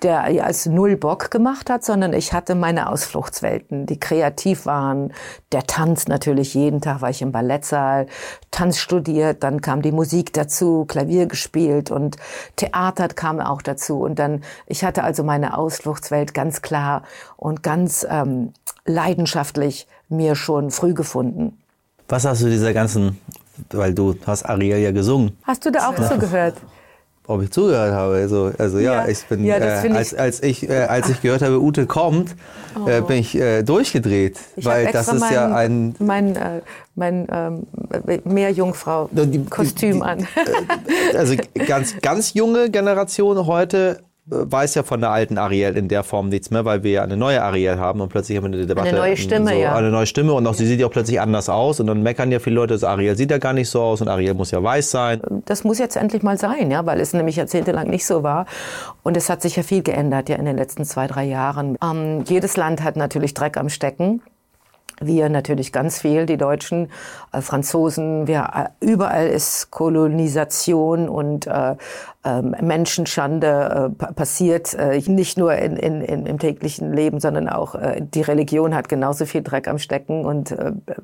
der 0.03 0.25
als 0.45 0.67
null 0.67 0.97
Bock 0.97 1.31
gemacht 1.31 1.71
hat, 1.71 1.83
sondern 1.83 2.13
ich 2.13 2.35
hatte 2.35 2.55
meine 2.55 2.91
Ausfluchtswelten, 2.91 3.87
die 3.87 3.99
kreativ 3.99 4.67
waren. 4.67 5.15
Der 5.53 5.63
Tanz 5.67 6.09
natürlich, 6.09 6.53
jeden 6.53 6.83
Tag 6.83 7.01
war 7.01 7.09
ich 7.09 7.23
im 7.23 7.33
Ballettsaal, 7.33 8.07
Tanz 8.51 8.77
studiert, 8.77 9.43
dann 9.43 9.63
kam 9.63 9.81
die 9.81 9.93
Musik 9.93 10.35
dazu, 10.35 10.85
Klavier 10.85 11.25
gespielt 11.25 11.91
und 11.91 12.17
Theater 12.57 13.09
kam 13.09 13.41
auch 13.41 13.63
dazu. 13.63 14.01
Und 14.01 14.19
dann, 14.19 14.43
ich 14.67 14.85
hatte 14.85 15.05
also 15.05 15.25
meine 15.25 15.57
Ausfluchtswelt 15.57 16.35
ganz 16.35 16.61
klar 16.61 17.03
und 17.39 17.63
ganz 17.63 18.07
ähm, 18.11 18.53
leidenschaftlich 18.93 19.87
mir 20.09 20.35
schon 20.35 20.71
früh 20.71 20.95
gefunden. 20.95 21.57
Was 22.09 22.25
hast 22.25 22.43
du 22.43 22.47
dieser 22.47 22.73
ganzen, 22.73 23.19
weil 23.71 23.95
du 23.95 24.15
hast 24.27 24.45
Ariel 24.45 24.79
ja 24.79 24.91
gesungen, 24.91 25.37
Hast 25.45 25.65
du 25.65 25.71
da 25.71 25.89
auch 25.89 25.95
zugehört? 26.09 26.55
ob 27.27 27.43
ich 27.43 27.53
zugehört 27.53 27.93
habe. 27.93 28.15
Also, 28.17 28.51
also 28.59 28.79
ja, 28.81 29.05
Ja. 29.05 29.09
ich 29.09 29.25
bin, 29.27 29.45
Ja, 29.45 29.55
äh, 29.59 29.81
find 29.83 29.95
als, 29.97 30.13
ich- 30.13 30.19
als 30.19 30.43
ich, 30.43 30.69
äh, 30.69 30.83
als 30.89 31.09
ich 31.11 31.21
gehört 31.23 31.43
habe, 31.43 31.61
Ute 31.63 31.87
kommt, 31.87 32.35
äh, 32.87 33.01
bin 33.03 33.19
ich 33.19 33.37
äh, 33.37 33.63
durchgedreht, 33.63 34.37
Ich 34.57 34.65
weil 34.65 34.91
das 34.91 35.07
ist 35.13 35.31
ja 35.31 35.55
ein 35.55 35.95
mein, 36.01 36.35
äh, 36.35 36.61
mein 36.97 37.29
ähm, 37.31 37.67
Meerjungfrau-Kostüm 38.25 40.03
an. 40.03 40.27
also 41.17 41.35
ganz, 41.67 41.95
ganz 42.01 42.35
junge 42.35 42.71
Generation 42.71 43.47
heute 43.47 44.01
äh, 44.01 44.03
weiß 44.31 44.75
ja 44.77 44.83
von 44.83 45.01
der 45.01 45.11
alten 45.11 45.39
Ariel 45.39 45.77
in 45.77 45.89
der 45.89 46.05
Form 46.05 46.29
nichts 46.29 46.51
mehr, 46.51 46.65
weil 46.65 46.83
wir 46.83 46.91
ja 46.93 47.03
eine 47.03 47.17
neue 47.17 47.43
Ariel 47.43 47.79
haben 47.79 48.01
und 48.01 48.09
plötzlich 48.09 48.39
haben 48.39 48.53
wir 48.53 48.59
eine 48.59 48.67
Debatte. 48.67 48.95
neue 48.95 49.17
Stimme, 49.17 49.51
so, 49.51 49.57
ja. 49.57 49.75
Eine 49.75 49.91
neue 49.91 50.07
Stimme 50.07 50.33
und 50.33 50.47
auch 50.47 50.55
sie 50.55 50.67
sieht 50.67 50.81
ja 50.81 50.87
auch 50.87 50.91
plötzlich 50.91 51.21
anders 51.21 51.49
aus 51.49 51.81
und 51.81 51.87
dann 51.89 52.03
meckern 52.03 52.31
ja 52.31 52.39
viele 52.39 52.57
Leute, 52.57 52.79
so, 52.79 52.87
Ariel 52.87 53.17
sieht 53.17 53.31
ja 53.31 53.39
gar 53.39 53.53
nicht 53.53 53.69
so 53.69 53.83
aus 53.83 54.01
und 54.01 54.09
Ariel 54.09 54.35
muss 54.35 54.51
ja 54.51 54.63
weiß 54.63 54.91
sein. 54.91 55.21
Das 55.47 55.65
muss 55.65 55.79
jetzt 55.79 55.97
endlich 55.97 56.23
mal 56.23 56.39
sein, 56.39 56.71
ja, 56.71 56.87
weil 56.87 57.01
es 57.01 57.13
nämlich 57.13 57.37
jahrzehntelang 57.37 57.89
nicht 57.89 58.07
so 58.07 58.23
war. 58.23 58.47
Und 59.03 59.17
es 59.17 59.29
hat 59.29 59.43
sich 59.43 59.57
ja 59.57 59.63
viel 59.63 59.83
geändert 59.83 60.29
ja 60.29 60.37
in 60.37 60.45
den 60.45 60.57
letzten 60.57 60.85
zwei, 60.85 61.07
drei 61.07 61.25
Jahren. 61.25 61.77
Ähm, 61.83 62.25
jedes 62.27 62.57
Land 62.57 62.83
hat 62.83 62.97
natürlich 62.97 63.35
Dreck 63.35 63.57
am 63.57 63.69
Stecken. 63.69 64.23
Wir 65.03 65.31
natürlich 65.31 65.73
ganz 65.73 65.99
viel, 65.99 66.27
die 66.27 66.37
Deutschen, 66.37 66.91
äh, 67.33 67.41
Franzosen. 67.41 68.27
Wir, 68.27 68.51
äh, 68.55 68.85
überall 68.85 69.29
ist 69.29 69.71
Kolonisation 69.71 71.09
und 71.09 71.47
äh, 71.47 71.77
ähm, 72.25 72.55
Menschenschande 72.61 73.47
äh, 73.47 73.95
pa- 73.97 74.13
passiert. 74.13 74.75
Äh, 74.75 74.99
nicht 75.07 75.39
nur 75.39 75.55
in, 75.55 75.77
in, 75.77 76.27
im 76.27 76.39
täglichen 76.39 76.93
Leben, 76.93 77.21
sondern 77.21 77.49
auch 77.49 77.75
äh, 77.75 78.01
die 78.03 78.23
Religion 78.23 78.75
hat 78.75 78.89
genauso 78.89 79.27
viel 79.27 79.43
Dreck 79.43 79.69
am 79.69 79.79
Stecken 79.79 80.25
und 80.25 80.55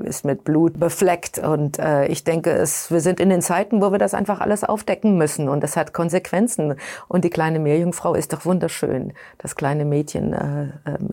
ist 0.00 0.25
mit 0.25 0.44
Blut 0.44 0.78
befleckt. 0.78 1.38
Und 1.38 1.78
ich 2.08 2.25
denke, 2.25 2.50
es, 2.50 2.90
wir 2.90 3.00
sind 3.00 3.20
in 3.20 3.30
den 3.30 3.42
Zeiten, 3.42 3.80
wo 3.80 3.92
wir 3.92 3.99
das 3.99 4.14
einfach 4.14 4.40
alles 4.40 4.64
aufdecken 4.64 5.16
müssen. 5.16 5.49
Und 5.49 5.62
das 5.62 5.76
hat 5.76 5.92
Konsequenzen. 5.92 6.75
Und 7.08 7.25
die 7.25 7.30
kleine 7.30 7.58
Meerjungfrau 7.58 8.14
ist 8.14 8.32
doch 8.32 8.44
wunderschön. 8.44 9.12
Das 9.38 9.56
kleine 9.56 9.85
Mädchen 9.85 10.35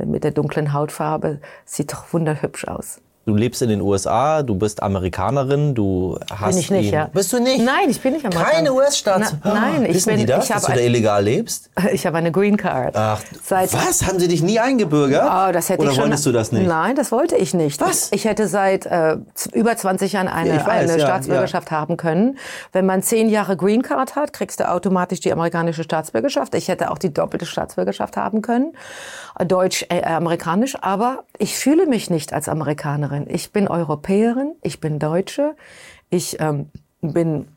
mit 0.05 0.24
der 0.24 0.31
dunklen 0.31 0.74
Hautfarbe 0.74 1.39
sieht 1.65 1.93
doch 1.93 2.13
wunderhübsch 2.13 2.67
aus. 2.67 3.01
Du 3.25 3.36
lebst 3.36 3.62
in 3.62 3.70
den 3.70 3.80
USA, 3.80 4.44
du 4.44 4.53
bist 4.56 4.84
Amerikanerin, 4.84 5.74
du 5.74 6.20
hast 6.30 6.50
Bin 6.50 6.58
ich 6.58 6.70
nicht, 6.72 6.88
ihn, 6.88 6.94
ja. 6.94 7.10
Bist 7.13 7.32
du 7.32 7.39
nicht? 7.39 7.63
Nein, 7.63 7.89
ich 7.89 8.01
bin 8.01 8.12
nicht 8.12 8.25
Amerikaner. 8.25 8.51
Keine 8.51 8.74
US-Staats. 8.74 9.36
Nein, 9.46 9.86
ich 9.86 9.94
Wissen 9.96 10.10
bin- 10.10 10.20
die 10.20 10.25
das, 10.25 10.44
ich 10.44 10.51
dass 10.53 10.63
du 10.65 10.74
da 10.74 10.80
illegal 10.80 11.24
lebst? 11.24 11.70
Ich 11.94 12.06
habe 12.06 12.18
eine 12.18 12.32
Green 12.34 12.58
Card. 12.58 12.98
Ach, 12.98 13.22
Seit 13.42 13.72
was? 13.74 14.06
Haben 14.06 14.20
sie 14.20 14.27
dich 14.27 14.42
nie 14.44 14.60
eingebürgert? 14.60 15.24
Oh, 15.25 15.51
das 15.53 15.70
hätte 15.70 15.82
Oder 15.82 15.92
ich 15.92 15.96
schon. 15.96 16.03
wolltest 16.06 16.25
du 16.25 16.32
das 16.34 16.51
nicht? 16.51 16.68
Nein, 16.68 16.96
das 16.98 17.13
wollte 17.13 17.38
ich 17.38 17.53
nicht. 17.53 17.80
Was? 17.80 18.12
Ich 18.12 18.25
hätte 18.25 18.48
seit 18.50 18.86
äh, 18.88 19.15
über 19.53 19.77
20 19.77 20.12
Jahren 20.12 20.27
eine, 20.27 20.56
Ja, 20.58 20.65
weiß, 20.68 20.89
eine 20.92 21.00
ja, 21.00 21.06
Staatsbürgerschaft 21.08 21.72
haben 21.72 21.96
können. 21.96 22.38
Wenn 22.74 22.86
man 22.86 23.03
zehn 23.03 23.30
Jahre 23.30 23.56
Green 23.56 23.84
Card 23.84 24.18
hat, 24.18 24.34
kriegst 24.34 24.60
du 24.60 24.70
automatisch 24.70 25.22
die 25.22 25.32
amerikanische 25.32 25.84
Staatsbürgerschaft. 25.84 26.56
Ich 26.56 26.68
hätte 26.68 26.92
auch 26.92 26.98
die 26.98 27.13
doppelte 27.13 27.46
Staatsbürgerschaft 27.46 28.18
haben 28.18 28.42
können, 28.42 28.74
äh, 29.37 29.45
deutsch, 29.45 29.85
äh. 29.89 30.01
Aber 30.81 31.23
ich 31.37 31.57
fühle 31.57 31.85
mich 31.85 32.09
nicht 32.09 32.33
als 32.33 32.49
Amerikanerin. 32.49 33.25
Ich 33.29 33.51
bin 33.51 33.67
Europäerin, 33.67 34.55
ich 34.61 34.79
bin 34.79 34.99
Deutsche, 34.99 35.55
ich 36.09 36.39
ähm, 36.39 36.69
bin 37.01 37.47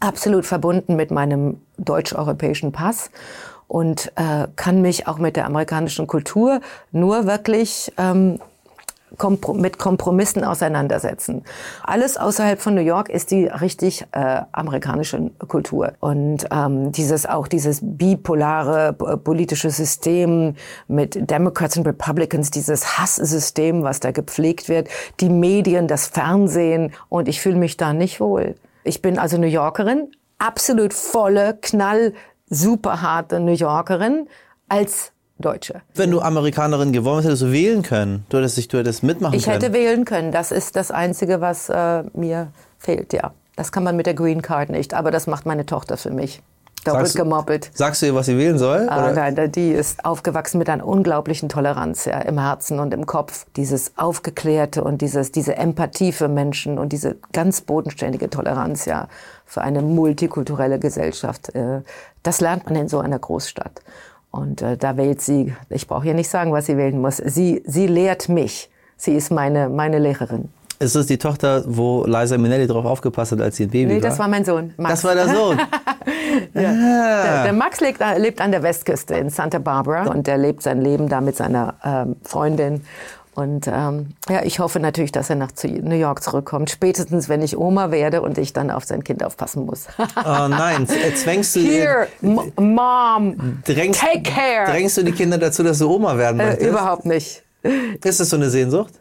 absolut 0.00 0.46
verbunden 0.46 0.96
mit 0.96 1.10
meinem 1.10 1.60
deutsch-europäischen 1.78 2.72
Pass 2.72 3.10
und 3.68 4.12
äh, 4.16 4.46
kann 4.56 4.82
mich 4.82 5.06
auch 5.08 5.18
mit 5.18 5.36
der 5.36 5.46
amerikanischen 5.46 6.06
Kultur 6.06 6.60
nur 6.92 7.26
wirklich 7.26 7.92
ähm, 7.96 8.38
kompro 9.16 9.54
mit 9.54 9.78
Kompromissen 9.78 10.44
auseinandersetzen. 10.44 11.44
Alles 11.82 12.16
außerhalb 12.16 12.60
von 12.60 12.74
New 12.74 12.82
York 12.82 13.08
ist 13.08 13.30
die 13.30 13.46
richtig 13.46 14.04
äh, 14.12 14.42
amerikanische 14.52 15.30
Kultur 15.46 15.92
und 16.00 16.46
ähm, 16.50 16.92
dieses 16.92 17.26
auch 17.26 17.48
dieses 17.48 17.80
bipolare 17.82 18.92
politische 18.92 19.70
System 19.70 20.54
mit 20.88 21.30
Democrats 21.30 21.76
und 21.76 21.86
Republicans, 21.86 22.50
dieses 22.50 22.98
Hasssystem, 22.98 23.82
was 23.82 24.00
da 24.00 24.10
gepflegt 24.10 24.68
wird, 24.68 24.88
die 25.20 25.30
Medien, 25.30 25.86
das 25.86 26.06
Fernsehen 26.08 26.92
und 27.08 27.28
ich 27.28 27.40
fühle 27.40 27.56
mich 27.56 27.76
da 27.76 27.92
nicht 27.92 28.20
wohl. 28.20 28.56
Ich 28.84 29.02
bin 29.02 29.18
also 29.18 29.38
New 29.38 29.46
Yorkerin, 29.46 30.12
absolut 30.38 30.94
volle, 30.94 31.58
knall, 31.60 32.12
super 32.48 33.02
harte 33.02 33.40
New 33.40 33.52
Yorkerin 33.52 34.28
als 34.68 35.12
Deutsche. 35.38 35.82
Wenn 35.94 36.10
du 36.10 36.20
Amerikanerin 36.20 36.92
geworden 36.92 37.16
wärst, 37.18 37.26
hättest 37.26 37.42
du 37.42 37.52
wählen 37.52 37.82
können. 37.82 38.24
Du 38.28 38.38
hättest, 38.38 38.56
dich, 38.56 38.68
du 38.68 38.78
hättest 38.78 39.02
mitmachen 39.02 39.34
Ich 39.34 39.44
können. 39.44 39.60
hätte 39.60 39.72
wählen 39.72 40.04
können. 40.04 40.32
Das 40.32 40.50
ist 40.50 40.76
das 40.76 40.90
Einzige, 40.90 41.40
was 41.40 41.68
äh, 41.68 42.04
mir 42.14 42.48
fehlt, 42.78 43.12
ja. 43.12 43.32
Das 43.56 43.72
kann 43.72 43.84
man 43.84 43.96
mit 43.96 44.06
der 44.06 44.14
Green 44.14 44.42
Card 44.42 44.70
nicht, 44.70 44.94
aber 44.94 45.10
das 45.10 45.26
macht 45.26 45.46
meine 45.46 45.64
Tochter 45.64 45.96
für 45.96 46.10
mich. 46.10 46.42
Doppelt 46.84 47.06
Sagst 47.06 47.16
gemoppelt. 47.16 47.70
Sagst 47.74 48.02
du 48.02 48.06
ihr, 48.06 48.14
was 48.14 48.26
sie 48.26 48.38
wählen 48.38 48.58
soll? 48.58 48.88
Ah, 48.88 49.10
nein, 49.10 49.50
die 49.50 49.72
ist 49.72 50.04
aufgewachsen 50.04 50.58
mit 50.58 50.68
einer 50.68 50.86
unglaublichen 50.86 51.48
Toleranz 51.48 52.04
ja, 52.04 52.20
im 52.20 52.38
Herzen 52.38 52.78
und 52.78 52.94
im 52.94 53.06
Kopf. 53.06 53.46
Dieses 53.56 53.92
Aufgeklärte 53.96 54.84
und 54.84 55.02
dieses, 55.02 55.32
diese 55.32 55.56
Empathie 55.56 56.12
für 56.12 56.28
Menschen 56.28 56.78
und 56.78 56.92
diese 56.92 57.16
ganz 57.32 57.60
bodenständige 57.60 58.30
Toleranz 58.30 58.84
ja 58.84 59.08
für 59.44 59.62
eine 59.62 59.82
multikulturelle 59.82 60.78
Gesellschaft. 60.78 61.54
Äh, 61.56 61.80
das 62.22 62.40
lernt 62.40 62.66
man 62.66 62.76
in 62.76 62.88
so 62.88 63.00
einer 63.00 63.18
Großstadt. 63.18 63.82
Und 64.36 64.62
äh, 64.62 64.76
da 64.76 64.96
wählt 64.96 65.20
sie, 65.20 65.54
ich 65.70 65.86
brauche 65.86 66.04
hier 66.04 66.14
nicht 66.14 66.28
sagen, 66.28 66.52
was 66.52 66.66
sie 66.66 66.76
wählen 66.76 67.00
muss. 67.00 67.16
Sie, 67.18 67.62
sie 67.66 67.86
lehrt 67.86 68.28
mich. 68.28 68.70
Sie 68.96 69.14
ist 69.14 69.30
meine, 69.30 69.68
meine 69.68 69.98
Lehrerin. 69.98 70.48
Ist 70.78 70.94
es 70.94 71.06
die 71.06 71.16
Tochter, 71.16 71.64
wo 71.66 72.04
Liza 72.06 72.36
Minnelli 72.36 72.66
drauf 72.66 72.84
aufgepasst 72.84 73.32
hat, 73.32 73.40
als 73.40 73.56
sie 73.56 73.64
ein 73.64 73.70
Baby 73.70 73.86
Nee, 73.86 74.02
war? 74.02 74.10
das 74.10 74.18
war 74.18 74.28
mein 74.28 74.44
Sohn. 74.44 74.74
Max. 74.76 74.90
Das 75.00 75.04
war 75.04 75.14
der 75.14 75.28
Sohn. 75.34 75.58
Der, 76.54 77.44
der 77.44 77.52
Max 77.52 77.80
lebt, 77.80 78.00
lebt 78.18 78.40
an 78.40 78.50
der 78.50 78.62
Westküste 78.62 79.14
in 79.14 79.30
Santa 79.30 79.58
Barbara 79.58 80.10
und 80.10 80.26
der 80.26 80.36
lebt 80.36 80.62
sein 80.62 80.80
Leben 80.82 81.08
da 81.08 81.20
mit 81.22 81.34
seiner 81.36 81.74
ähm, 81.82 82.16
Freundin. 82.22 82.82
Und 83.36 83.66
ähm, 83.68 84.14
ja, 84.30 84.42
ich 84.44 84.60
hoffe 84.60 84.80
natürlich, 84.80 85.12
dass 85.12 85.28
er 85.28 85.36
nach 85.36 85.50
New 85.62 85.94
York 85.94 86.22
zurückkommt. 86.22 86.70
Spätestens, 86.70 87.28
wenn 87.28 87.42
ich 87.42 87.58
Oma 87.58 87.90
werde 87.90 88.22
und 88.22 88.38
ich 88.38 88.54
dann 88.54 88.70
auf 88.70 88.84
sein 88.84 89.04
Kind 89.04 89.22
aufpassen 89.22 89.66
muss. 89.66 89.88
Oh 89.98 90.48
nein, 90.48 90.86
z- 90.88 91.16
zwängst 91.18 91.54
du, 91.54 91.60
Here, 91.60 92.08
M- 92.22 92.50
Mom, 92.58 93.62
drängst, 93.66 94.00
take 94.00 94.22
care. 94.22 94.64
drängst 94.70 94.96
du 94.96 95.02
die 95.04 95.12
Kinder 95.12 95.36
dazu, 95.36 95.62
dass 95.62 95.78
du 95.80 95.90
Oma 95.94 96.16
werden 96.16 96.40
Äh, 96.40 96.46
möchtest? 96.46 96.70
überhaupt 96.70 97.04
nicht. 97.04 97.42
Ist 98.02 98.20
das 98.20 98.30
so 98.30 98.36
eine 98.36 98.48
Sehnsucht? 98.48 98.94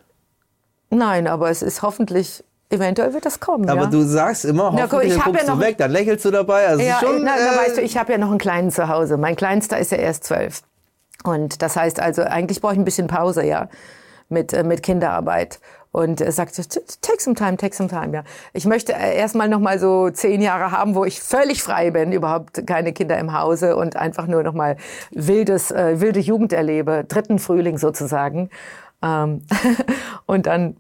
Nein, 0.90 1.28
aber 1.28 1.50
es 1.50 1.62
ist 1.62 1.82
hoffentlich, 1.82 2.44
eventuell 2.70 3.14
wird 3.14 3.26
das 3.26 3.40
kommen. 3.40 3.70
Aber 3.70 3.84
ja. 3.84 3.88
du 3.88 4.02
sagst 4.04 4.44
immer, 4.44 4.72
Na 4.76 4.84
hoffentlich, 4.84 5.14
dann 5.14 5.20
hab 5.26 5.32
guckst 5.32 5.48
ja 5.48 5.54
du 5.56 5.60
weg, 5.62 5.78
dann 5.78 5.92
lächelst 5.92 6.26
du 6.26 6.32
dabei. 6.32 6.68
Also 6.68 6.84
Ja, 6.84 7.00
schon, 7.00 7.24
na, 7.24 7.36
na, 7.38 7.54
äh, 7.64 7.68
weißt 7.68 7.78
du, 7.78 7.82
ich 7.82 7.98
habe 7.98 8.12
ja 8.12 8.18
noch 8.18 8.30
einen 8.32 8.38
kleinen 8.38 8.70
zu 8.72 8.90
Hause. 8.90 9.16
Mein 9.16 9.38
Kleinster 9.38 9.78
ist 9.80 9.92
ja 9.92 9.98
erst 9.98 10.26
zwölf. 10.26 10.62
Und 11.24 11.62
das 11.62 11.78
heißt 11.78 12.02
also, 12.02 12.24
eigentlich 12.24 12.60
brauche 12.60 12.74
ich 12.74 12.80
ein 12.80 12.86
bisschen 12.86 13.08
Pause, 13.08 13.46
ja, 13.46 13.70
mit, 14.30 14.54
äh, 14.54 14.64
mit 14.64 14.84
Kinderarbeit. 14.84 15.60
Und 15.92 16.20
er 16.20 16.34
sagt, 16.34 16.56
take 17.02 17.22
some 17.22 17.38
time, 17.38 17.56
take 17.56 17.74
some 17.74 17.88
time, 17.88 18.14
ja. 18.14 18.24
Ich 18.52 18.66
möchte 18.66 18.94
äh, 18.94 19.16
erstmal 19.16 19.48
noch 19.48 19.62
mal 19.62 19.80
so 19.80 20.10
zehn 20.10 20.42
Jahre 20.42 20.72
haben, 20.72 20.94
wo 20.94 21.06
ich 21.06 21.22
völlig 21.22 21.64
frei 21.64 21.90
bin, 21.92 22.12
überhaupt 22.12 22.68
keine 22.68 22.92
Kinder 22.92 23.18
im 23.18 23.32
Hause 23.32 23.78
und 23.78 23.96
einfach 23.96 24.28
nur 24.28 24.44
noch 24.44 24.54
mal 24.54 24.76
wildes, 25.12 25.72
äh, 25.72 26.02
wilde 26.02 26.20
Jugend 26.20 26.52
erlebe, 26.52 27.06
dritten 27.08 27.40
Frühling 27.40 27.78
sozusagen. 27.78 28.50
Ähm, 29.02 29.44
und 30.26 30.48
dann, 30.48 30.76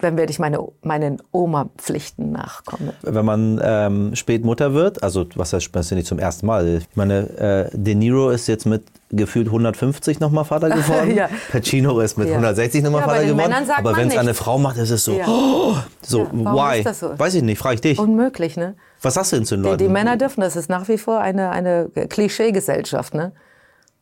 dann 0.00 0.16
werde 0.16 0.30
ich 0.30 0.38
meine, 0.38 0.58
meinen 0.82 1.20
Oma-Pflichten 1.32 2.30
nachkommen. 2.32 2.90
wenn 3.02 3.24
man 3.24 3.60
ähm, 3.62 4.14
spät 4.14 4.44
Mutter 4.44 4.74
wird, 4.74 5.02
also 5.02 5.26
was 5.34 5.52
heißt, 5.52 5.70
das 5.72 5.86
ist 5.86 5.90
ja 5.90 5.96
nicht 5.96 6.06
zum 6.06 6.18
ersten 6.18 6.46
Mal. 6.46 6.66
Ich 6.88 6.96
meine, 6.96 7.70
äh, 7.72 7.76
De 7.76 7.94
Niro 7.94 8.30
ist 8.30 8.48
jetzt 8.48 8.66
mit 8.66 8.84
gefühlt 9.10 9.46
150 9.48 10.20
nochmal 10.20 10.44
Vater 10.44 10.68
geworden. 10.76 11.14
Ja. 11.16 11.28
Pacino 11.50 12.00
ist 12.00 12.18
mit 12.18 12.28
Ja. 12.28 12.34
160 12.34 12.82
nochmal 12.82 13.00
Ja, 13.02 13.06
Vater 13.06 13.20
den 13.20 13.36
geworden. 13.36 13.70
Aber 13.78 13.96
wenn 13.96 14.08
es 14.08 14.16
eine 14.16 14.34
Frau 14.34 14.58
macht, 14.58 14.76
ist 14.76 14.90
es 14.90 15.04
so, 15.04 15.18
oh, 15.26 15.74
so, 16.02 16.26
why? 16.32 16.78
ist 16.78 16.86
das 16.86 17.00
so? 17.00 17.18
Weiß 17.18 17.34
ich 17.34 17.42
nicht, 17.42 17.58
frage 17.58 17.76
ich 17.76 17.80
dich. 17.80 17.98
Unmöglich, 17.98 18.56
ne? 18.56 18.74
Was 19.00 19.14
sagst 19.14 19.32
du 19.32 19.36
denn 19.36 19.46
zu 19.46 19.56
den 19.56 19.62
Die, 19.64 19.68
Leuten? 19.70 19.84
die 19.84 19.88
Männer 19.88 20.16
dürfen 20.16 20.42
das. 20.42 20.54
ist 20.56 20.68
nach 20.70 20.88
wie 20.88 20.98
vor 20.98 21.20
eine, 21.20 21.50
eine 21.50 21.88
Klischeegesellschaft, 21.88 23.14
ne? 23.14 23.32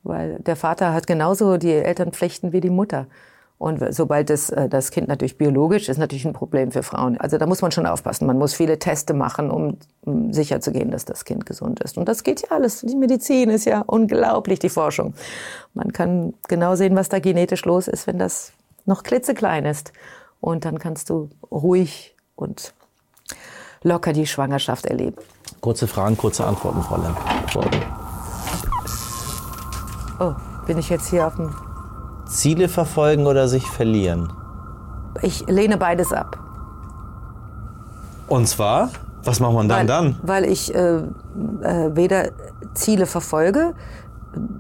Weil 0.02 0.38
der 0.40 0.56
Vater 0.56 0.94
hat 0.94 1.06
genauso 1.06 1.56
die 1.56 1.72
Elternpflichten 1.72 2.52
wie 2.52 2.60
die 2.60 2.70
Mutter. 2.70 3.06
Und 3.60 3.94
sobald 3.94 4.30
das, 4.30 4.48
äh, 4.48 4.70
das 4.70 4.90
Kind 4.90 5.06
natürlich 5.08 5.36
biologisch 5.36 5.90
ist, 5.90 5.98
natürlich 5.98 6.24
ein 6.24 6.32
Problem 6.32 6.72
für 6.72 6.82
Frauen. 6.82 7.20
Also 7.20 7.36
da 7.36 7.44
muss 7.44 7.60
man 7.60 7.70
schon 7.70 7.84
aufpassen. 7.84 8.26
Man 8.26 8.38
muss 8.38 8.54
viele 8.54 8.78
Teste 8.78 9.12
machen, 9.12 9.50
um, 9.50 9.76
um 10.00 10.32
sicher 10.32 10.62
zu 10.62 10.72
gehen, 10.72 10.90
dass 10.90 11.04
das 11.04 11.26
Kind 11.26 11.44
gesund 11.44 11.78
ist. 11.80 11.98
Und 11.98 12.08
das 12.08 12.24
geht 12.24 12.40
ja 12.40 12.56
alles. 12.56 12.80
Die 12.80 12.96
Medizin 12.96 13.50
ist 13.50 13.66
ja 13.66 13.82
unglaublich, 13.86 14.60
die 14.60 14.70
Forschung. 14.70 15.12
Man 15.74 15.92
kann 15.92 16.32
genau 16.48 16.74
sehen, 16.74 16.96
was 16.96 17.10
da 17.10 17.18
genetisch 17.18 17.66
los 17.66 17.86
ist, 17.86 18.06
wenn 18.06 18.18
das 18.18 18.54
noch 18.86 19.02
klitzeklein 19.02 19.66
ist. 19.66 19.92
Und 20.40 20.64
dann 20.64 20.78
kannst 20.78 21.10
du 21.10 21.28
ruhig 21.50 22.16
und 22.36 22.72
locker 23.82 24.14
die 24.14 24.26
Schwangerschaft 24.26 24.86
erleben. 24.86 25.18
Kurze 25.60 25.86
Fragen, 25.86 26.16
kurze 26.16 26.46
Antworten, 26.46 26.80
Frau 26.80 26.96
Lemp. 26.96 27.18
Oh, 30.18 30.32
bin 30.66 30.78
ich 30.78 30.88
jetzt 30.88 31.10
hier 31.10 31.26
auf 31.26 31.36
dem. 31.36 31.54
Ziele 32.30 32.68
verfolgen 32.68 33.26
oder 33.26 33.48
sich 33.48 33.66
verlieren? 33.66 34.32
Ich 35.22 35.46
lehne 35.48 35.76
beides 35.76 36.12
ab. 36.12 36.38
Und 38.28 38.46
zwar, 38.46 38.90
was 39.24 39.40
macht 39.40 39.54
man 39.54 39.68
dann 39.68 39.78
weil, 39.80 39.86
dann? 39.86 40.16
Weil 40.22 40.44
ich 40.44 40.72
äh, 40.74 40.98
äh, 40.98 41.02
weder 41.96 42.30
Ziele 42.74 43.06
verfolge, 43.06 43.74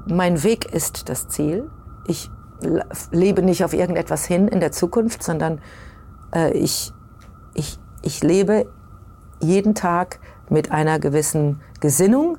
mein 0.06 0.42
Weg 0.42 0.74
ist 0.74 1.08
das 1.08 1.28
Ziel. 1.28 1.70
Ich 2.06 2.30
lebe 3.12 3.42
nicht 3.42 3.64
auf 3.64 3.72
irgendetwas 3.72 4.24
hin 4.26 4.48
in 4.48 4.58
der 4.58 4.72
Zukunft, 4.72 5.22
sondern 5.22 5.60
äh, 6.34 6.50
ich, 6.52 6.92
ich, 7.54 7.78
ich 8.02 8.22
lebe 8.22 8.66
jeden 9.40 9.76
Tag 9.76 10.18
mit 10.48 10.72
einer 10.72 10.98
gewissen 10.98 11.60
Gesinnung 11.78 12.36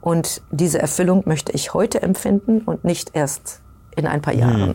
und 0.00 0.42
diese 0.50 0.80
Erfüllung 0.80 1.22
möchte 1.26 1.52
ich 1.52 1.72
heute 1.72 2.02
empfinden 2.02 2.62
und 2.62 2.84
nicht 2.84 3.14
erst 3.14 3.62
in 3.96 4.06
ein 4.06 4.22
paar 4.22 4.34
Jahren. 4.34 4.74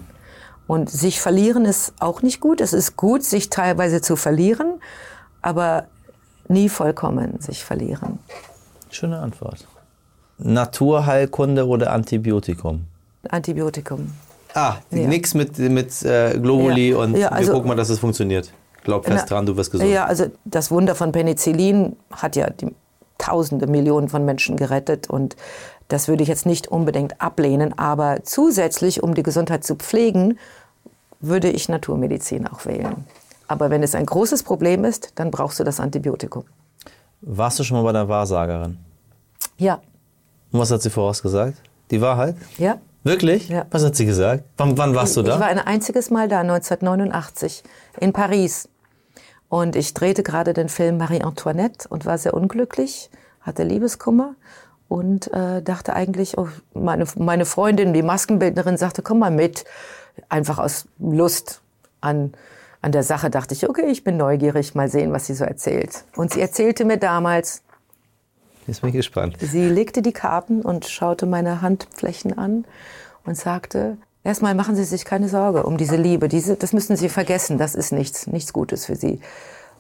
Und 0.67 0.89
sich 0.89 1.19
verlieren 1.19 1.65
ist 1.65 1.93
auch 1.99 2.21
nicht 2.21 2.39
gut. 2.39 2.61
Es 2.61 2.73
ist 2.73 2.95
gut, 2.95 3.23
sich 3.23 3.49
teilweise 3.49 4.01
zu 4.01 4.15
verlieren, 4.15 4.79
aber 5.41 5.85
nie 6.47 6.69
vollkommen 6.69 7.39
sich 7.39 7.63
verlieren. 7.63 8.19
Schöne 8.91 9.19
Antwort. 9.19 9.65
Naturheilkunde 10.37 11.67
oder 11.67 11.91
Antibiotikum? 11.91 12.85
Antibiotikum. 13.29 14.11
Ah, 14.53 14.75
Ja. 14.91 15.07
nix 15.07 15.33
mit, 15.33 15.57
mit 15.59 16.01
äh, 16.03 16.37
Globuli 16.39 16.91
Ja. 16.91 16.97
und 16.97 17.15
Ja, 17.15 17.27
also- 17.29 17.49
wir 17.51 17.53
gucken 17.55 17.67
mal, 17.69 17.75
dass 17.75 17.89
es 17.89 17.99
funktioniert. 17.99 18.51
Glaub 18.83 19.05
fest 19.05 19.25
Na, 19.29 19.35
dran, 19.35 19.45
du 19.45 19.55
wirst 19.57 19.71
gesund. 19.71 19.91
Ja, 19.91 20.05
also 20.05 20.25
das 20.45 20.71
Wunder 20.71 20.95
von 20.95 21.11
Penicillin 21.11 21.95
hat 22.11 22.35
ja 22.35 22.49
die 22.49 22.73
Tausende, 23.17 23.67
Millionen 23.67 24.07
von 24.07 24.23
Menschen 24.23 24.55
gerettet 24.55 25.09
und 25.09 25.35
das 25.89 26.07
würde 26.07 26.23
ich 26.23 26.29
jetzt 26.29 26.45
nicht 26.45 26.67
unbedingt 26.67 27.19
ablehnen, 27.19 27.77
aber 27.77 28.19
zusätzlich, 28.23 29.03
um 29.03 29.13
die 29.15 29.23
Gesundheit 29.23 29.63
zu 29.63 29.75
pflegen, 29.75 30.39
würde 31.19 31.49
ich 31.49 31.67
Naturmedizin 31.67 32.47
auch 32.47 32.65
wählen. 32.65 33.05
Aber 33.47 33.69
wenn 33.69 33.83
es 33.83 33.95
ein 33.95 34.05
großes 34.05 34.43
Problem 34.43 34.85
ist, 34.85 35.11
dann 35.15 35.31
brauchst 35.31 35.59
du 35.59 35.63
das 35.63 35.79
Antibiotikum. 35.79 36.45
Warst 37.21 37.59
du 37.59 37.63
schon 37.63 37.77
mal 37.77 37.83
bei 37.83 37.91
der 37.91 38.07
Wahrsagerin? 38.07 38.77
Ja, 39.57 39.81
Und 40.51 40.59
was 40.61 40.71
hat 40.71 40.81
sie 40.81 40.89
vorausgesagt? 40.89 41.57
Die 41.91 41.99
Wahrheit? 42.01 42.35
ja. 42.57 42.77
Wirklich? 43.01 43.47
Ja. 43.47 43.65
Was 43.71 43.85
hat 43.85 43.95
sie 43.95 44.05
gesagt? 44.05 44.43
Wann, 44.57 44.77
wann 44.77 44.93
warst 44.93 45.15
du 45.15 45.21
da? 45.21 45.35
Ich 45.35 45.39
war 45.39 45.47
ein 45.47 45.57
einziges 45.59 46.09
Mal 46.09 46.27
da, 46.27 46.41
1989, 46.41 47.63
in 48.01 48.11
Paris. 48.11 48.67
Und 49.47 49.77
ich 49.77 49.93
drehte 49.93 50.21
gerade 50.21 50.53
den 50.53 50.67
Film 50.67 50.97
Marie 50.97 51.21
Antoinette 51.21 51.87
und 51.87 52.05
war 52.05 52.17
sehr 52.17 52.33
unglücklich, 52.33 53.09
hatte 53.39 53.63
Liebeskummer 53.63 54.35
und 54.89 55.31
äh, 55.31 55.61
dachte 55.61 55.93
eigentlich, 55.93 56.37
oh, 56.37 56.49
meine, 56.73 57.05
meine 57.15 57.45
Freundin, 57.45 57.93
die 57.93 58.01
Maskenbildnerin, 58.01 58.75
sagte, 58.75 59.01
komm 59.01 59.19
mal 59.19 59.31
mit. 59.31 59.63
Einfach 60.27 60.57
aus 60.57 60.87
Lust 60.97 61.61
an, 62.01 62.33
an 62.81 62.91
der 62.91 63.03
Sache 63.03 63.29
dachte 63.29 63.53
ich, 63.53 63.69
okay, 63.69 63.85
ich 63.89 64.03
bin 64.03 64.17
neugierig, 64.17 64.75
mal 64.75 64.89
sehen, 64.89 65.13
was 65.13 65.27
sie 65.27 65.35
so 65.35 65.45
erzählt. 65.45 66.03
Und 66.15 66.33
sie 66.33 66.41
erzählte 66.41 66.83
mir 66.83 66.97
damals, 66.97 67.61
Jetzt 68.67 68.81
bin 68.81 68.89
ich 68.89 68.97
gespannt. 68.97 69.37
Sie 69.39 69.67
legte 69.67 70.01
die 70.01 70.11
Karten 70.11 70.61
und 70.61 70.85
schaute 70.85 71.25
meine 71.25 71.61
Handflächen 71.61 72.37
an 72.37 72.65
und 73.25 73.35
sagte, 73.35 73.97
erstmal 74.23 74.53
machen 74.53 74.75
Sie 74.75 74.83
sich 74.83 75.05
keine 75.05 75.27
Sorge 75.27 75.63
um 75.63 75.77
diese 75.77 75.95
Liebe. 75.95 76.27
Diese, 76.27 76.55
das 76.55 76.71
müssen 76.71 76.95
Sie 76.95 77.09
vergessen. 77.09 77.57
Das 77.57 77.73
ist 77.73 77.91
nichts, 77.91 78.27
nichts 78.27 78.53
Gutes 78.53 78.85
für 78.85 78.95
Sie. 78.95 79.21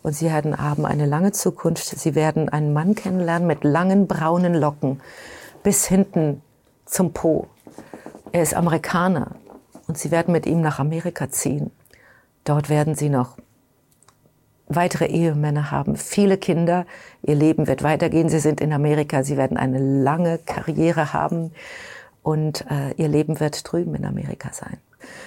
Und 0.01 0.13
Sie 0.13 0.27
werden, 0.27 0.57
haben 0.57 0.85
eine 0.85 1.05
lange 1.05 1.31
Zukunft. 1.31 1.85
Sie 1.85 2.15
werden 2.15 2.49
einen 2.49 2.73
Mann 2.73 2.95
kennenlernen 2.95 3.47
mit 3.47 3.63
langen 3.63 4.07
braunen 4.07 4.53
Locken 4.53 5.01
bis 5.63 5.85
hinten 5.85 6.41
zum 6.85 7.13
Po. 7.13 7.47
Er 8.31 8.43
ist 8.43 8.53
Amerikaner 8.53 9.35
und 9.87 9.97
Sie 9.97 10.11
werden 10.11 10.31
mit 10.31 10.45
ihm 10.45 10.61
nach 10.61 10.79
Amerika 10.79 11.29
ziehen. 11.29 11.71
Dort 12.43 12.69
werden 12.69 12.95
Sie 12.95 13.09
noch 13.09 13.37
weitere 14.69 15.07
Ehemänner 15.07 15.71
haben, 15.71 15.95
viele 15.97 16.37
Kinder, 16.37 16.85
ihr 17.23 17.35
Leben 17.35 17.67
wird 17.67 17.83
weitergehen, 17.83 18.29
sie 18.29 18.39
sind 18.39 18.61
in 18.61 18.71
Amerika, 18.71 19.23
sie 19.23 19.35
werden 19.35 19.57
eine 19.57 19.79
lange 19.79 20.37
Karriere 20.37 21.11
haben 21.11 21.51
und 22.21 22.65
äh, 22.69 22.93
ihr 22.95 23.07
Leben 23.07 23.39
wird 23.39 23.69
drüben 23.69 23.95
in 23.95 24.05
Amerika 24.05 24.51
sein. 24.53 24.77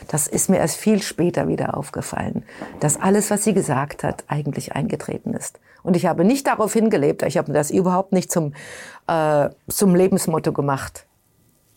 Das 0.08 0.26
ist 0.26 0.50
mir 0.50 0.58
erst 0.58 0.76
viel 0.76 1.02
später 1.02 1.48
wieder 1.48 1.76
aufgefallen, 1.76 2.44
dass 2.80 3.00
alles, 3.00 3.30
was 3.30 3.44
sie 3.44 3.54
gesagt 3.54 4.04
hat, 4.04 4.24
eigentlich 4.28 4.72
eingetreten 4.74 5.34
ist. 5.34 5.60
Und 5.82 5.96
ich 5.96 6.06
habe 6.06 6.24
nicht 6.24 6.46
darauf 6.46 6.72
hingelebt, 6.72 7.22
ich 7.22 7.38
habe 7.38 7.52
das 7.52 7.70
überhaupt 7.70 8.12
nicht 8.12 8.30
zum, 8.30 8.54
äh, 9.08 9.48
zum 9.68 9.94
Lebensmotto 9.94 10.52
gemacht. 10.52 11.06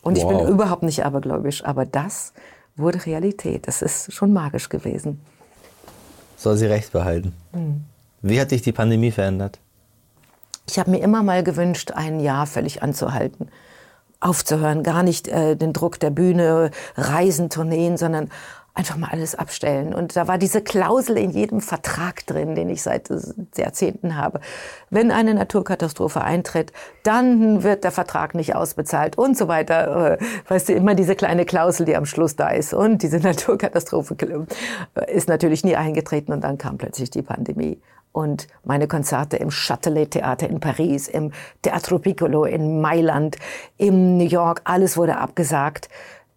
Und 0.01 0.17
ich 0.17 0.27
bin 0.27 0.37
Wow. 0.37 0.49
überhaupt 0.49 0.83
nicht 0.83 1.03
abergläubisch, 1.03 1.65
aber 1.65 1.85
das 1.85 2.33
wurde 2.75 3.03
Realität. 3.05 3.67
Das 3.67 3.81
ist 3.81 4.13
schon 4.13 4.33
magisch 4.33 4.69
gewesen. 4.69 5.19
Soll 6.37 6.57
sie 6.57 6.67
recht 6.67 6.91
behalten. 6.91 7.33
Wie 8.21 8.39
hat 8.39 8.51
dich 8.51 8.61
die 8.61 8.71
Pandemie 8.71 9.11
verändert? 9.11 9.59
Ich 10.67 10.77
habe 10.79 10.91
mir 10.91 10.99
immer 10.99 11.23
mal 11.23 11.43
gewünscht, 11.43 11.91
ein 11.91 12.19
Jahr 12.19 12.45
völlig 12.45 12.83
anzuhalten. 12.83 13.49
Aufzuhören, 14.25 14.83
gar 14.83 15.03
nicht 15.03 15.27
äh, 15.27 15.55
den 15.55 15.71
Druck 15.71 15.99
der 15.99 16.09
Bühne, 16.09 16.71
Reisen, 16.95 17.49
Tourneen, 17.49 17.97
sondern 17.97 18.29
einfach 18.75 18.97
mal 18.97 19.09
alles 19.09 19.35
abstellen. 19.35 19.93
Und 19.93 20.15
da 20.17 20.27
war 20.27 20.37
diese 20.37 20.61
Klausel 20.61 21.17
in 21.17 21.31
jedem 21.31 21.61
Vertrag 21.61 22.25
drin, 22.27 22.55
den 22.55 22.69
ich 22.69 22.83
seit 22.83 23.09
äh, 23.09 23.19
Jahrzehnten 23.55 24.17
habe. 24.17 24.41
Wenn 24.89 25.11
eine 25.11 25.33
Naturkatastrophe 25.33 26.21
eintritt, 26.21 26.73
dann 27.03 27.63
wird 27.63 27.85
der 27.85 27.91
Vertrag 27.91 28.35
nicht 28.35 28.53
ausbezahlt 28.53 29.17
und 29.17 29.37
so 29.37 29.47
weiter. 29.47 30.19
Äh, 30.19 30.25
Weißt 30.47 30.69
du, 30.69 30.73
immer 30.73 30.93
diese 30.93 31.15
kleine 31.15 31.45
Klausel, 31.45 31.85
die 31.85 31.95
am 31.95 32.05
Schluss 32.05 32.35
da 32.35 32.49
ist. 32.49 32.73
Und 32.73 33.01
diese 33.01 33.17
Naturkatastrophe 33.19 34.15
äh, 34.95 35.15
ist 35.15 35.29
natürlich 35.29 35.63
nie 35.63 35.77
eingetreten 35.77 36.33
und 36.33 36.43
dann 36.43 36.57
kam 36.57 36.77
plötzlich 36.77 37.09
die 37.09 37.21
Pandemie. 37.21 37.79
Und 38.15 38.47
meine 38.63 38.87
Konzerte 38.87 39.35
im 39.35 39.49
Châtelet-Theater 39.49 40.47
in 40.49 40.61
Paris, 40.61 41.09
im 41.09 41.33
Teatro 41.63 41.99
Piccolo 41.99 42.45
in 42.45 42.79
Mailand, 42.79 43.35
in 43.75 44.15
New 44.15 44.23
York, 44.23 44.61
alles 44.63 44.95
wurde 44.95 45.17
abgesagt. 45.17 45.89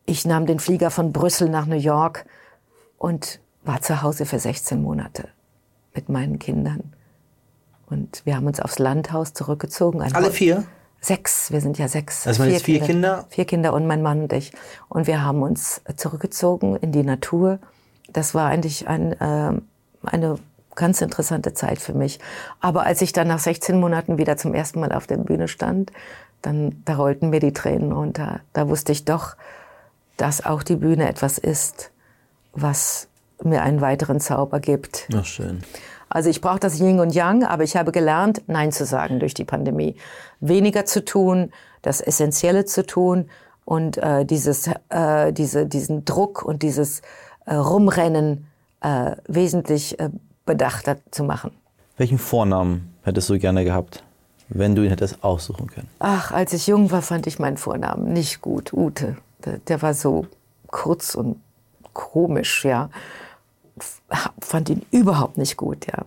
Ich 0.05 0.27
nahm 0.27 0.45
den 0.47 0.59
Flieger 0.59 0.91
von 0.91 1.12
Brüssel 1.12 1.49
nach 1.49 1.67
New 1.67 1.77
York 1.77 2.27
und 2.97 3.38
war 3.62 3.81
zu 3.81 4.03
Hause 4.03 4.27
für 4.27 4.41
16 4.41 4.83
Monate 4.83 5.29
mit 5.95 6.09
meinen 6.09 6.41
Kindern. 6.41 6.95
Und 7.88 8.23
wir 8.25 8.35
haben 8.35 8.49
uns 8.49 8.59
aufs 8.59 8.81
Landhaus 8.81 9.33
zurückgezogen. 9.33 10.03
Alle 10.03 10.27
Haus- 10.27 10.35
vier? 10.35 10.64
Sechs, 11.01 11.53
wir 11.53 11.61
sind 11.61 11.79
ja 11.79 11.87
sechs. 11.87 12.27
Also 12.27 12.43
man 12.43 12.51
jetzt 12.51 12.64
vier 12.64 12.81
Kinder? 12.81 13.27
Vier 13.29 13.45
Kinder 13.45 13.73
und 13.73 13.87
mein 13.87 14.03
Mann 14.03 14.23
und 14.23 14.33
ich. 14.33 14.51
Und 14.88 15.07
wir 15.07 15.23
haben 15.23 15.43
uns 15.43 15.81
zurückgezogen 15.95 16.75
in 16.75 16.91
die 16.91 17.05
Natur. 17.05 17.61
Das 18.12 18.35
war 18.35 18.49
eigentlich 18.49 18.88
ein, 18.88 19.14
ähm, 19.21 19.62
eine 20.03 20.41
ganz 20.79 21.03
interessante 21.03 21.53
Zeit 21.53 21.79
für 21.79 21.93
mich. 21.93 22.19
Aber 22.61 22.87
als 22.87 23.03
ich 23.03 23.12
dann 23.12 23.29
nach 23.29 23.38
16 23.38 23.79
Monaten 23.79 24.17
wieder 24.17 24.38
zum 24.38 24.55
ersten 24.55 24.81
Mal 24.81 24.93
auf 24.93 25.07
der 25.07 25.19
Bühne 25.19 25.49
stand, 25.49 25.93
dann 26.41 26.83
da 26.87 26.97
rollten 26.97 27.29
mir 27.31 27.41
die 27.41 27.53
Tränen 27.53 27.93
runter. 27.93 28.41
Da 28.55 28.69
wusste 28.69 28.93
ich 28.93 29.05
doch, 29.05 29.37
dass 30.17 30.45
auch 30.45 30.62
die 30.62 30.77
Bühne 30.77 31.09
etwas 31.09 31.37
ist, 31.37 31.91
was 32.53 33.09
mir 33.43 33.62
einen 33.62 33.81
weiteren 33.81 34.21
Zauber 34.21 34.61
gibt. 34.61 35.09
Ach, 35.14 35.25
schön. 35.25 35.62
Also 36.09 36.31
ich 36.31 36.41
brauche 36.41 36.61
das 36.61 36.81
Yin 36.81 37.01
und 37.01 37.14
Yang, 37.14 37.45
aber 37.45 37.64
ich 37.64 37.77
habe 37.77 37.93
gelernt, 37.93 38.43
Nein 38.47 38.73
zu 38.73 38.87
sagen 38.87 39.21
durch 39.21 39.35
die 39.35 39.45
Pandemie. 39.45 39.97
Weniger 40.41 40.87
zu 40.87 41.05
tun, 41.05 41.53
das 41.83 42.01
Essentielle 42.01 42.64
zu 42.64 42.87
tun 42.87 43.29
und 43.64 43.99
äh, 43.99 44.25
dieses, 44.25 44.71
äh, 44.88 45.33
diese, 45.33 45.67
diesen 45.67 46.05
Druck 46.05 46.43
und 46.43 46.62
dieses 46.62 47.03
äh, 47.45 47.55
Rumrennen 47.55 48.47
äh, 48.81 49.17
wesentlich 49.27 50.01
äh, 50.01 50.09
bedachter 50.48 50.96
zu 51.12 51.22
machen. 51.22 51.52
Welchen 51.98 52.18
Vornamen 52.18 52.94
hättest 53.02 53.28
du 53.28 53.38
gerne 53.38 53.64
gehabt, 53.64 54.02
wenn 54.48 54.74
du 54.74 54.82
ihn 54.82 54.88
hättest 54.88 55.22
aussuchen 55.22 55.68
können? 55.68 55.88
Ach, 55.98 56.32
als 56.32 56.52
ich 56.54 56.66
jung 56.66 56.90
war, 56.90 57.02
fand 57.02 57.26
ich 57.26 57.38
meinen 57.38 57.58
Vornamen 57.58 58.12
nicht 58.12 58.40
gut. 58.40 58.72
Ute. 58.72 59.16
Der, 59.44 59.58
der 59.58 59.82
war 59.82 59.94
so 59.94 60.26
kurz 60.68 61.14
und 61.14 61.40
komisch, 61.92 62.64
ja. 62.64 62.88
Fand 64.40 64.70
ihn 64.70 64.87
überhaupt 64.90 65.37
nicht 65.38 65.56
gut, 65.56 65.87
ja. 65.87 66.04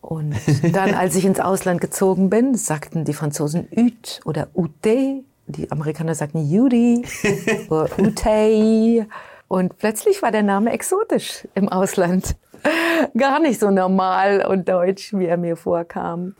Und 0.00 0.34
dann, 0.72 0.94
als 0.94 1.14
ich 1.14 1.24
ins 1.24 1.38
Ausland 1.38 1.80
gezogen 1.80 2.28
bin, 2.28 2.56
sagten 2.56 3.04
die 3.04 3.14
Franzosen 3.14 3.68
Ut 3.74 4.20
oder 4.24 4.48
Ute. 4.54 5.22
Die 5.46 5.70
Amerikaner 5.70 6.14
sagten 6.14 6.50
Judy 6.50 7.06
oder 7.68 7.88
Ute. 7.98 9.06
Und 9.46 9.78
plötzlich 9.78 10.20
war 10.22 10.32
der 10.32 10.42
Name 10.42 10.72
exotisch 10.72 11.46
im 11.54 11.68
Ausland. 11.68 12.34
Gar 13.16 13.40
nicht 13.40 13.60
so 13.60 13.70
normal 13.70 14.44
und 14.46 14.68
deutsch, 14.68 15.12
wie 15.12 15.26
er 15.26 15.36
mir 15.36 15.56
vorkam. 15.56 16.34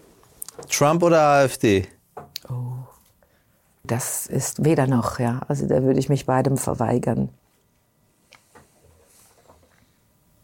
Trump 0.68 1.02
oder 1.02 1.20
AfD? 1.20 1.86
Das 3.84 4.26
ist 4.26 4.64
weder 4.64 4.86
noch, 4.86 5.18
ja. 5.18 5.40
Also 5.48 5.66
da 5.66 5.82
würde 5.82 5.98
ich 5.98 6.08
mich 6.08 6.26
beidem 6.26 6.56
verweigern. 6.56 7.30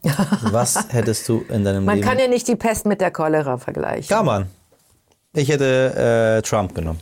Was 0.42 0.92
hättest 0.92 1.28
du 1.28 1.44
in 1.48 1.64
deinem 1.64 1.84
Man 1.84 1.96
Leben? 1.96 2.08
kann 2.08 2.18
ja 2.18 2.28
nicht 2.28 2.48
die 2.48 2.56
Pest 2.56 2.86
mit 2.86 3.00
der 3.00 3.10
Cholera 3.10 3.58
vergleichen. 3.58 4.08
Kann 4.14 4.26
man. 4.26 4.50
Ich 5.34 5.48
hätte 5.48 6.38
äh, 6.38 6.42
Trump 6.42 6.74
genommen. 6.74 7.00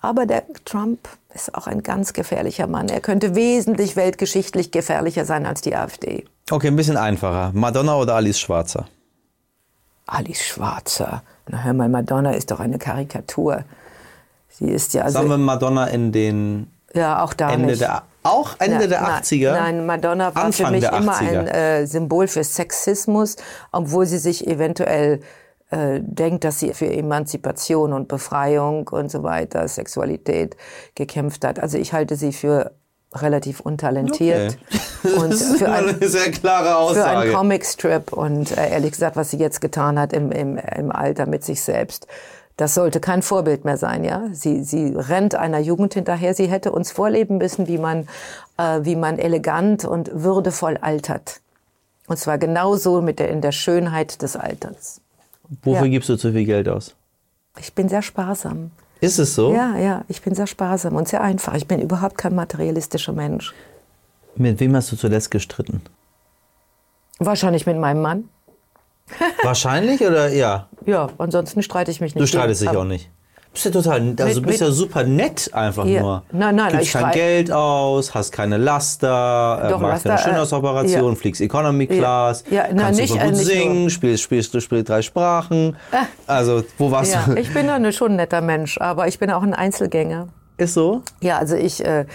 Aber 0.00 0.26
der 0.26 0.42
Trump 0.64 1.08
ist 1.34 1.54
auch 1.54 1.66
ein 1.66 1.82
ganz 1.82 2.12
gefährlicher 2.12 2.66
Mann. 2.66 2.88
Er 2.88 3.00
könnte 3.00 3.34
wesentlich 3.34 3.96
weltgeschichtlich 3.96 4.70
gefährlicher 4.70 5.24
sein 5.24 5.46
als 5.46 5.60
die 5.60 5.76
AfD. 5.76 6.24
Okay, 6.50 6.68
ein 6.68 6.76
bisschen 6.76 6.96
einfacher. 6.96 7.50
Madonna 7.54 7.96
oder 7.96 8.14
Alice 8.16 8.38
Schwarzer? 8.40 8.86
Alice 10.06 10.42
Schwarzer. 10.44 11.22
Na 11.48 11.62
hör 11.62 11.72
mal, 11.72 11.88
Madonna 11.88 12.32
ist 12.32 12.50
doch 12.50 12.60
eine 12.60 12.78
Karikatur. 12.78 13.64
Sie 14.48 14.66
ist 14.68 14.92
ja 14.94 15.02
also, 15.04 15.18
Sagen 15.18 15.30
wir 15.30 15.38
Madonna 15.38 15.86
in 15.86 16.12
den 16.12 16.70
ja 16.94 17.22
auch 17.24 17.32
da 17.32 17.50
Ende 17.52 17.66
nicht. 17.68 17.80
der 17.80 18.02
auch 18.22 18.56
Ende 18.58 18.82
Ja, 18.82 18.86
der 18.86 19.00
nein, 19.00 19.22
80er? 19.22 19.52
Nein, 19.52 19.86
Madonna 19.86 20.34
war 20.34 20.44
Anfang 20.44 20.66
für 20.66 20.72
mich 20.72 20.84
immer 20.84 21.12
80er. 21.14 21.38
ein 21.38 21.46
äh, 21.48 21.86
Symbol 21.86 22.28
für 22.28 22.44
Sexismus, 22.44 23.36
obwohl 23.72 24.06
sie 24.06 24.18
sich 24.18 24.46
eventuell 24.46 25.20
äh, 25.70 26.00
denkt, 26.02 26.44
dass 26.44 26.60
sie 26.60 26.74
für 26.74 26.86
Emanzipation 26.92 27.92
und 27.94 28.08
Befreiung 28.08 28.86
und 28.88 29.10
so 29.10 29.22
weiter, 29.22 29.66
Sexualität 29.66 30.56
gekämpft 30.94 31.44
hat. 31.44 31.58
Also 31.58 31.78
ich 31.78 31.92
halte 31.94 32.14
sie 32.16 32.32
für 32.32 32.72
relativ 33.14 33.60
untalentiert 33.60 34.56
und 35.16 35.32
das 35.32 35.40
ist 35.40 35.58
für 35.58 35.70
ein, 35.70 35.88
eine 35.96 36.08
sehr 36.08 36.30
klare 36.30 36.68
für 36.68 36.76
Aussage. 36.76 37.18
einen 37.18 37.32
Comicstrip 37.32 38.12
und 38.12 38.56
äh, 38.56 38.70
ehrlich 38.70 38.92
gesagt, 38.92 39.16
was 39.16 39.30
sie 39.30 39.38
jetzt 39.38 39.60
getan 39.60 39.98
hat 39.98 40.12
im, 40.12 40.32
im, 40.32 40.56
im 40.58 40.90
Alter 40.92 41.26
mit 41.26 41.44
sich 41.44 41.62
selbst, 41.62 42.06
das 42.56 42.74
sollte 42.74 43.00
kein 43.00 43.22
Vorbild 43.22 43.64
mehr 43.64 43.76
sein, 43.78 44.04
ja. 44.04 44.24
Sie, 44.32 44.62
sie 44.62 44.94
rennt 44.94 45.34
einer 45.34 45.58
Jugend 45.58 45.94
hinterher. 45.94 46.34
Sie 46.34 46.46
hätte 46.48 46.70
uns 46.70 46.92
vorleben 46.92 47.38
müssen, 47.38 47.66
wie 47.66 47.78
man, 47.78 48.06
äh, 48.58 48.80
wie 48.82 48.94
man 48.94 49.18
elegant 49.18 49.86
und 49.86 50.10
würdevoll 50.12 50.76
altert. 50.76 51.40
Und 52.08 52.18
zwar 52.18 52.36
genauso 52.36 53.00
mit 53.00 53.18
der, 53.20 53.30
in 53.30 53.40
der 53.40 53.52
Schönheit 53.52 54.20
des 54.20 54.36
Alterns. 54.36 55.00
Wofür 55.62 55.86
Ja. 55.86 55.90
gibst 55.90 56.10
du 56.10 56.16
zu 56.16 56.30
viel 56.32 56.44
Geld 56.44 56.68
aus? 56.68 56.94
Ich 57.58 57.72
bin 57.72 57.88
sehr 57.88 58.02
sparsam. 58.02 58.70
Ist 59.02 59.18
es 59.18 59.34
so? 59.34 59.52
Ja, 59.52 59.76
ja, 59.78 60.04
ich 60.06 60.22
bin 60.22 60.32
sehr 60.32 60.46
sparsam 60.46 60.94
und 60.94 61.08
sehr 61.08 61.20
einfach. 61.22 61.54
Ich 61.54 61.66
bin 61.66 61.80
überhaupt 61.80 62.16
kein 62.16 62.36
materialistischer 62.36 63.12
Mensch. 63.12 63.52
Mit 64.36 64.60
wem 64.60 64.76
hast 64.76 64.92
du 64.92 64.96
zuletzt 64.96 65.32
gestritten? 65.32 65.82
Wahrscheinlich 67.18 67.66
mit 67.66 67.76
meinem 67.78 68.00
Mann. 68.00 68.28
Wahrscheinlich 69.42 70.02
oder 70.02 70.28
ja? 70.28 70.68
Ja, 70.86 71.08
ansonsten 71.18 71.64
streite 71.64 71.90
ich 71.90 72.00
mich 72.00 72.14
nicht. 72.14 72.22
Du 72.22 72.28
streitest 72.28 72.62
dich 72.62 72.68
auch 72.68 72.84
nicht. 72.84 73.10
Bist 73.52 73.66
ja 73.66 73.70
total, 73.70 74.00
also 74.00 74.14
du 74.16 74.40
Mit- 74.40 74.46
bist 74.46 74.60
ja 74.62 74.70
super 74.70 75.04
nett 75.04 75.50
einfach 75.52 75.84
Ja. 75.84 76.00
nur. 76.00 76.22
Nein, 76.32 76.56
nein, 76.56 76.72
Gibst 76.72 76.86
ich 76.86 76.92
kein 76.92 77.12
Geld 77.12 77.52
aus, 77.52 78.14
hast 78.14 78.32
keine 78.32 78.56
Laster, 78.56 79.60
äh, 79.62 79.68
Doch, 79.68 79.78
machst 79.78 80.06
Laster, 80.06 80.08
keine 80.08 80.20
äh, 80.20 80.24
Schönheitsoperation, 80.24 81.10
ja. 81.10 81.14
fliegst 81.16 81.40
Economy 81.42 81.86
Class, 81.86 82.44
Ja, 82.50 82.64
na, 82.72 82.84
kannst 82.84 83.00
nicht, 83.00 83.10
super 83.12 83.22
äh, 83.24 83.26
gut 83.26 83.36
nicht 83.36 83.46
singen, 83.46 83.80
nur. 83.82 83.90
spielst, 83.90 84.22
spielst, 84.22 84.54
du 84.54 84.60
spielst 84.60 84.88
drei 84.88 85.02
Sprachen. 85.02 85.76
Also, 86.26 86.62
wo 86.78 86.90
warst 86.90 87.12
Ja, 87.12 87.24
du? 87.26 87.34
ich 87.38 87.52
bin 87.52 87.66
dann 87.66 87.92
schon 87.92 88.12
ein 88.12 88.16
netter 88.16 88.40
Mensch, 88.40 88.78
aber 88.80 89.06
ich 89.06 89.18
bin 89.18 89.30
auch 89.30 89.42
ein 89.42 89.52
Einzelgänger. 89.52 90.28
Ist 90.56 90.72
so? 90.74 91.02
Ja, 91.20 91.36
also 91.38 91.54
ich, 91.54 91.84
äh, 91.84 92.06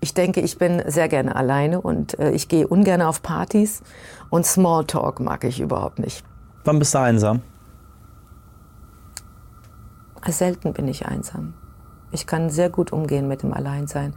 ich 0.00 0.14
denke, 0.14 0.42
ich 0.42 0.58
bin 0.58 0.80
sehr 0.86 1.08
gerne 1.08 1.34
alleine 1.34 1.80
und 1.80 2.16
äh, 2.20 2.30
ich 2.30 2.48
gehe 2.48 2.68
ungern 2.68 3.02
auf 3.02 3.20
Partys 3.20 3.82
und 4.30 4.46
Smalltalk 4.46 5.18
mag 5.18 5.42
ich 5.44 5.58
überhaupt 5.60 5.98
nicht. 5.98 6.22
Wann 6.64 6.78
bist 6.78 6.94
du 6.94 6.98
einsam? 6.98 7.40
Selten 10.28 10.72
bin 10.72 10.88
ich 10.88 11.06
einsam. 11.06 11.54
Ich 12.12 12.26
kann 12.26 12.50
sehr 12.50 12.70
gut 12.70 12.92
umgehen 12.92 13.28
mit 13.28 13.42
dem 13.42 13.52
Alleinsein. 13.52 14.14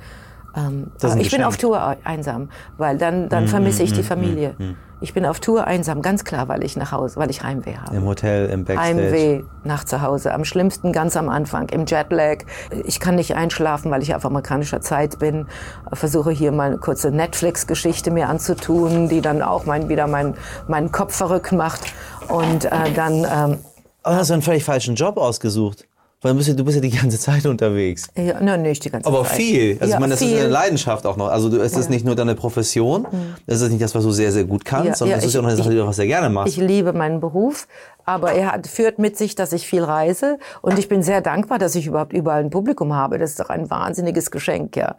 Ähm, 0.56 0.92
ich 1.20 1.32
bin 1.32 1.44
auf 1.44 1.58
Tour 1.58 1.98
einsam, 2.04 2.50
weil 2.78 2.98
dann, 2.98 3.30
dann 3.30 3.48
vermisse 3.48 3.84
ich 3.84 3.94
die 3.94 4.04
Familie. 4.04 4.56
Ich 5.00 5.14
bin 5.14 5.28
auf 5.28 5.40
Tour 5.40 5.68
einsam, 5.68 6.02
ganz 6.02 6.24
klar, 6.24 6.48
weil 6.48 6.64
ich 6.64 6.76
nach 6.76 6.92
Hause, 6.92 7.18
weil 7.18 7.30
ich 7.30 7.44
Heimweh 7.44 7.76
habe. 7.76 7.96
Im 7.96 8.06
Hotel, 8.06 8.50
im 8.50 8.66
Backstage? 8.66 8.98
Heimweh 8.98 9.44
nach 9.64 9.84
zu 9.84 10.02
Hause. 10.02 10.34
Am 10.34 10.44
schlimmsten 10.44 10.92
ganz 10.92 11.16
am 11.16 11.30
Anfang, 11.30 11.70
im 11.70 11.86
Jetlag. 11.86 12.46
Ich 12.84 13.00
kann 13.00 13.16
nicht 13.16 13.36
einschlafen, 13.36 13.92
weil 13.92 14.02
ich 14.02 14.16
auf 14.16 14.26
amerikanischer 14.26 14.82
Zeit 14.82 15.20
bin. 15.20 15.46
Versuche 15.94 16.32
hier 16.32 16.52
mal 16.52 16.70
eine 16.70 16.78
kurze 16.78 17.12
Netflix-Geschichte 17.12 18.10
mir 18.10 18.28
anzutun, 18.28 19.08
die 19.08 19.22
dann 19.22 19.44
auch 19.44 19.66
mein, 19.68 19.88
wieder 19.88 20.08
mein, 20.08 20.34
meinen 20.68 20.92
Kopf 20.92 21.16
verrückt 21.16 21.52
macht. 21.52 21.82
Und 22.28 22.66
äh, 22.66 22.70
dann, 22.96 23.14
ähm, 23.18 23.60
Aber 24.02 24.16
hast 24.16 24.32
du 24.32 24.34
einen 24.34 24.42
völlig 24.42 24.64
falschen 24.64 24.96
Job 24.96 25.18
ausgesucht. 25.18 25.88
Weil 26.22 26.32
du 26.32 26.38
bist, 26.40 26.48
ja, 26.50 26.56
du 26.56 26.64
bist 26.66 26.76
ja 26.76 26.82
die 26.82 26.90
ganze 26.90 27.20
Zeit 27.20 27.46
unterwegs. 27.46 28.08
Ja, 28.16 28.40
nein, 28.42 28.64
nicht 28.64 28.84
die 28.84 28.90
ganze 28.90 29.08
Aber 29.08 29.24
Zeit. 29.24 29.38
viel. 29.38 29.78
Also 29.80 29.92
ja, 29.92 29.98
ich 29.98 30.00
meine, 30.00 30.12
das 30.14 30.20
viel. 30.20 30.34
ist 30.34 30.40
eine 30.40 30.50
Leidenschaft 30.50 31.06
auch 31.06 31.16
noch. 31.16 31.28
Also 31.28 31.50
du, 31.50 31.58
es 31.58 31.74
ist 31.74 31.78
Ja. 31.78 31.84
Mhm. 31.86 31.90
nicht 31.92 32.06
nur 32.06 32.16
deine 32.16 32.34
Profession, 32.34 33.06
das 33.46 33.62
ist 33.62 33.70
nicht 33.70 33.84
das, 33.84 33.94
was 33.94 34.04
du 34.04 34.10
sehr, 34.12 34.32
sehr 34.32 34.46
gut 34.46 34.66
kannst, 34.66 34.98
sondern 34.98 35.20
es 35.20 35.26
ist 35.26 35.36
ja 35.36 35.42
auch 35.42 35.46
eine 35.46 35.56
Sache, 35.56 35.70
die 35.70 35.76
du 35.76 35.84
auch 35.86 35.94
sehr 35.94 36.08
gerne 36.08 36.30
machst. 36.32 36.52
Ich 36.54 36.58
liebe 36.58 36.92
meinen 36.92 37.20
Beruf, 37.20 37.68
aber 38.04 38.32
er 38.32 38.52
hat, 38.54 38.66
führt 38.66 38.98
mit 38.98 39.16
sich, 39.16 39.36
dass 39.36 39.54
ich 39.54 39.68
viel 39.68 39.84
reise. 39.84 40.40
Und 40.64 40.80
ich 40.80 40.88
bin 40.90 41.04
sehr 41.04 41.22
dankbar, 41.22 41.60
dass 41.60 41.76
ich 41.76 41.86
überhaupt 41.86 42.14
überall 42.14 42.44
ein 42.44 42.50
Publikum 42.50 42.94
habe. 42.94 43.20
Das 43.20 43.30
ist 43.32 43.40
doch 43.40 43.50
ein 43.50 43.70
wahnsinniges 43.70 44.32
Geschenk, 44.32 44.76
ja. 44.76 44.96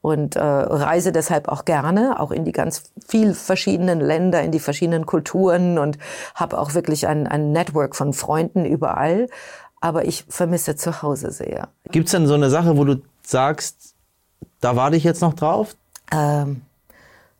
Und 0.00 0.36
äh, 0.36 0.40
reise 0.42 1.12
deshalb 1.12 1.48
auch 1.48 1.64
gerne, 1.64 2.20
auch 2.20 2.30
in 2.30 2.44
die 2.44 2.52
ganz 2.52 2.84
viel 3.08 3.32
verschiedenen 3.32 4.00
Länder, 4.00 4.42
in 4.42 4.50
die 4.50 4.60
verschiedenen 4.60 5.06
Kulturen 5.06 5.78
und 5.78 5.96
habe 6.34 6.58
auch 6.58 6.74
wirklich 6.74 7.06
ein, 7.06 7.26
ein 7.26 7.52
Network 7.52 7.96
von 7.96 8.12
Freunden 8.12 8.66
überall. 8.66 9.28
Aber 9.84 10.06
ich 10.06 10.24
vermisse 10.30 10.76
zu 10.76 11.02
Hause 11.02 11.30
sehr. 11.30 11.68
Gibt 11.90 12.06
es 12.06 12.12
denn 12.12 12.26
so 12.26 12.32
eine 12.32 12.48
Sache, 12.48 12.78
wo 12.78 12.84
du 12.84 13.02
sagst, 13.22 13.94
da 14.62 14.76
warte 14.76 14.96
ich 14.96 15.04
jetzt 15.04 15.20
noch 15.20 15.34
drauf? 15.34 15.76
Ähm, 16.10 16.62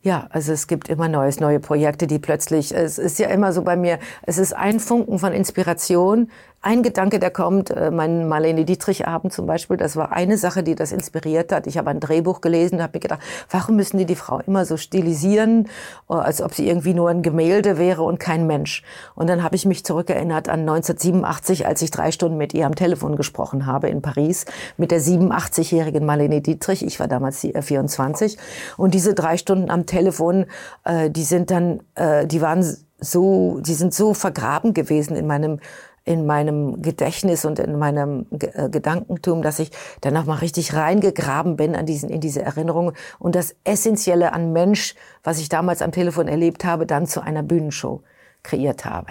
ja, 0.03 0.27
also 0.29 0.51
es 0.51 0.67
gibt 0.67 0.87
immer 0.87 1.07
Neues, 1.07 1.39
neue 1.39 1.59
Projekte, 1.59 2.05
die 2.05 2.19
plötzlich, 2.19 2.71
es 2.71 2.99
ist 2.99 3.17
ja 3.17 3.29
immer 3.29 3.51
so 3.51 3.63
bei 3.63 3.75
mir, 3.75 3.97
es 4.21 4.37
ist 4.37 4.55
ein 4.55 4.79
Funken 4.79 5.17
von 5.17 5.33
Inspiration, 5.33 6.29
ein 6.65 6.81
Gedanke, 6.81 7.19
der 7.19 7.29
kommt, 7.29 7.69
äh, 7.69 7.91
mein 7.91 8.27
Marlene 8.27 8.65
Dietrich 8.65 9.07
Abend 9.07 9.31
zum 9.31 9.45
Beispiel, 9.45 9.77
das 9.77 9.95
war 9.95 10.11
eine 10.11 10.35
Sache, 10.35 10.63
die 10.63 10.73
das 10.73 10.91
inspiriert 10.91 11.51
hat. 11.51 11.67
Ich 11.67 11.77
habe 11.77 11.91
ein 11.91 11.99
Drehbuch 11.99 12.41
gelesen, 12.41 12.81
habe 12.81 12.97
mir 12.97 13.01
gedacht, 13.01 13.21
warum 13.51 13.75
müssen 13.75 13.99
die 13.99 14.05
die 14.05 14.15
Frau 14.15 14.39
immer 14.39 14.65
so 14.65 14.75
stilisieren, 14.75 15.67
äh, 16.09 16.13
als 16.15 16.41
ob 16.41 16.55
sie 16.55 16.67
irgendwie 16.67 16.95
nur 16.95 17.09
ein 17.09 17.21
Gemälde 17.21 17.77
wäre 17.77 18.01
und 18.01 18.19
kein 18.19 18.47
Mensch. 18.47 18.81
Und 19.13 19.29
dann 19.29 19.43
habe 19.43 19.55
ich 19.55 19.65
mich 19.65 19.85
zurückerinnert 19.85 20.49
an 20.49 20.61
1987, 20.61 21.67
als 21.67 21.83
ich 21.83 21.91
drei 21.91 22.11
Stunden 22.11 22.37
mit 22.37 22.55
ihr 22.55 22.65
am 22.65 22.73
Telefon 22.73 23.15
gesprochen 23.15 23.67
habe 23.67 23.89
in 23.89 24.01
Paris, 24.01 24.45
mit 24.77 24.89
der 24.89 25.01
87-jährigen 25.01 26.03
Marlene 26.03 26.41
Dietrich. 26.41 26.83
Ich 26.83 26.99
war 26.99 27.07
damals 27.07 27.43
äh, 27.43 27.61
24. 27.61 28.39
Und 28.75 28.95
diese 28.95 29.13
drei 29.13 29.37
Stunden 29.37 29.69
am 29.69 29.85
Telefon, 29.85 30.47
äh, 30.83 31.11
die 31.11 31.23
sind 31.23 31.51
dann, 31.51 31.81
äh, 31.93 32.25
die 32.25 32.41
waren 32.41 32.65
so, 32.99 33.59
die 33.61 33.75
sind 33.75 33.93
so 33.93 34.15
vergraben 34.15 34.73
gewesen 34.73 35.15
in 35.15 35.27
meinem 35.27 35.59
in 36.05 36.27
meinem 36.27 36.81
Gedächtnis 36.83 37.45
und 37.45 37.57
in 37.57 37.77
meinem 37.77 38.27
Ge 38.31 38.51
äh, 38.53 38.69
Gedankentum, 38.69 39.41
dass 39.41 39.59
ich 39.59 39.71
dann 40.01 40.13
noch 40.13 40.25
mal 40.25 40.35
richtig 40.35 40.75
reingegraben 40.75 41.55
bin 41.57 41.75
an 41.75 41.87
diesen, 41.87 42.09
in 42.09 42.21
diese 42.21 42.43
Erinnerungen 42.43 42.93
und 43.17 43.35
das 43.35 43.55
Essentielle 43.63 44.31
an 44.31 44.53
Mensch, 44.53 44.93
was 45.23 45.39
ich 45.39 45.49
damals 45.49 45.81
am 45.81 45.91
Telefon 45.91 46.27
erlebt 46.27 46.63
habe, 46.63 46.85
dann 46.85 47.07
zu 47.07 47.21
einer 47.21 47.41
Bühnenshow 47.41 48.03
kreiert 48.43 48.85
habe. 48.85 49.07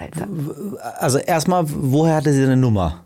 Also 0.98 1.18
erstmal, 1.18 1.64
woher 1.66 2.16
hatte 2.16 2.32
sie 2.32 2.44
eine 2.44 2.56
Nummer? 2.56 3.04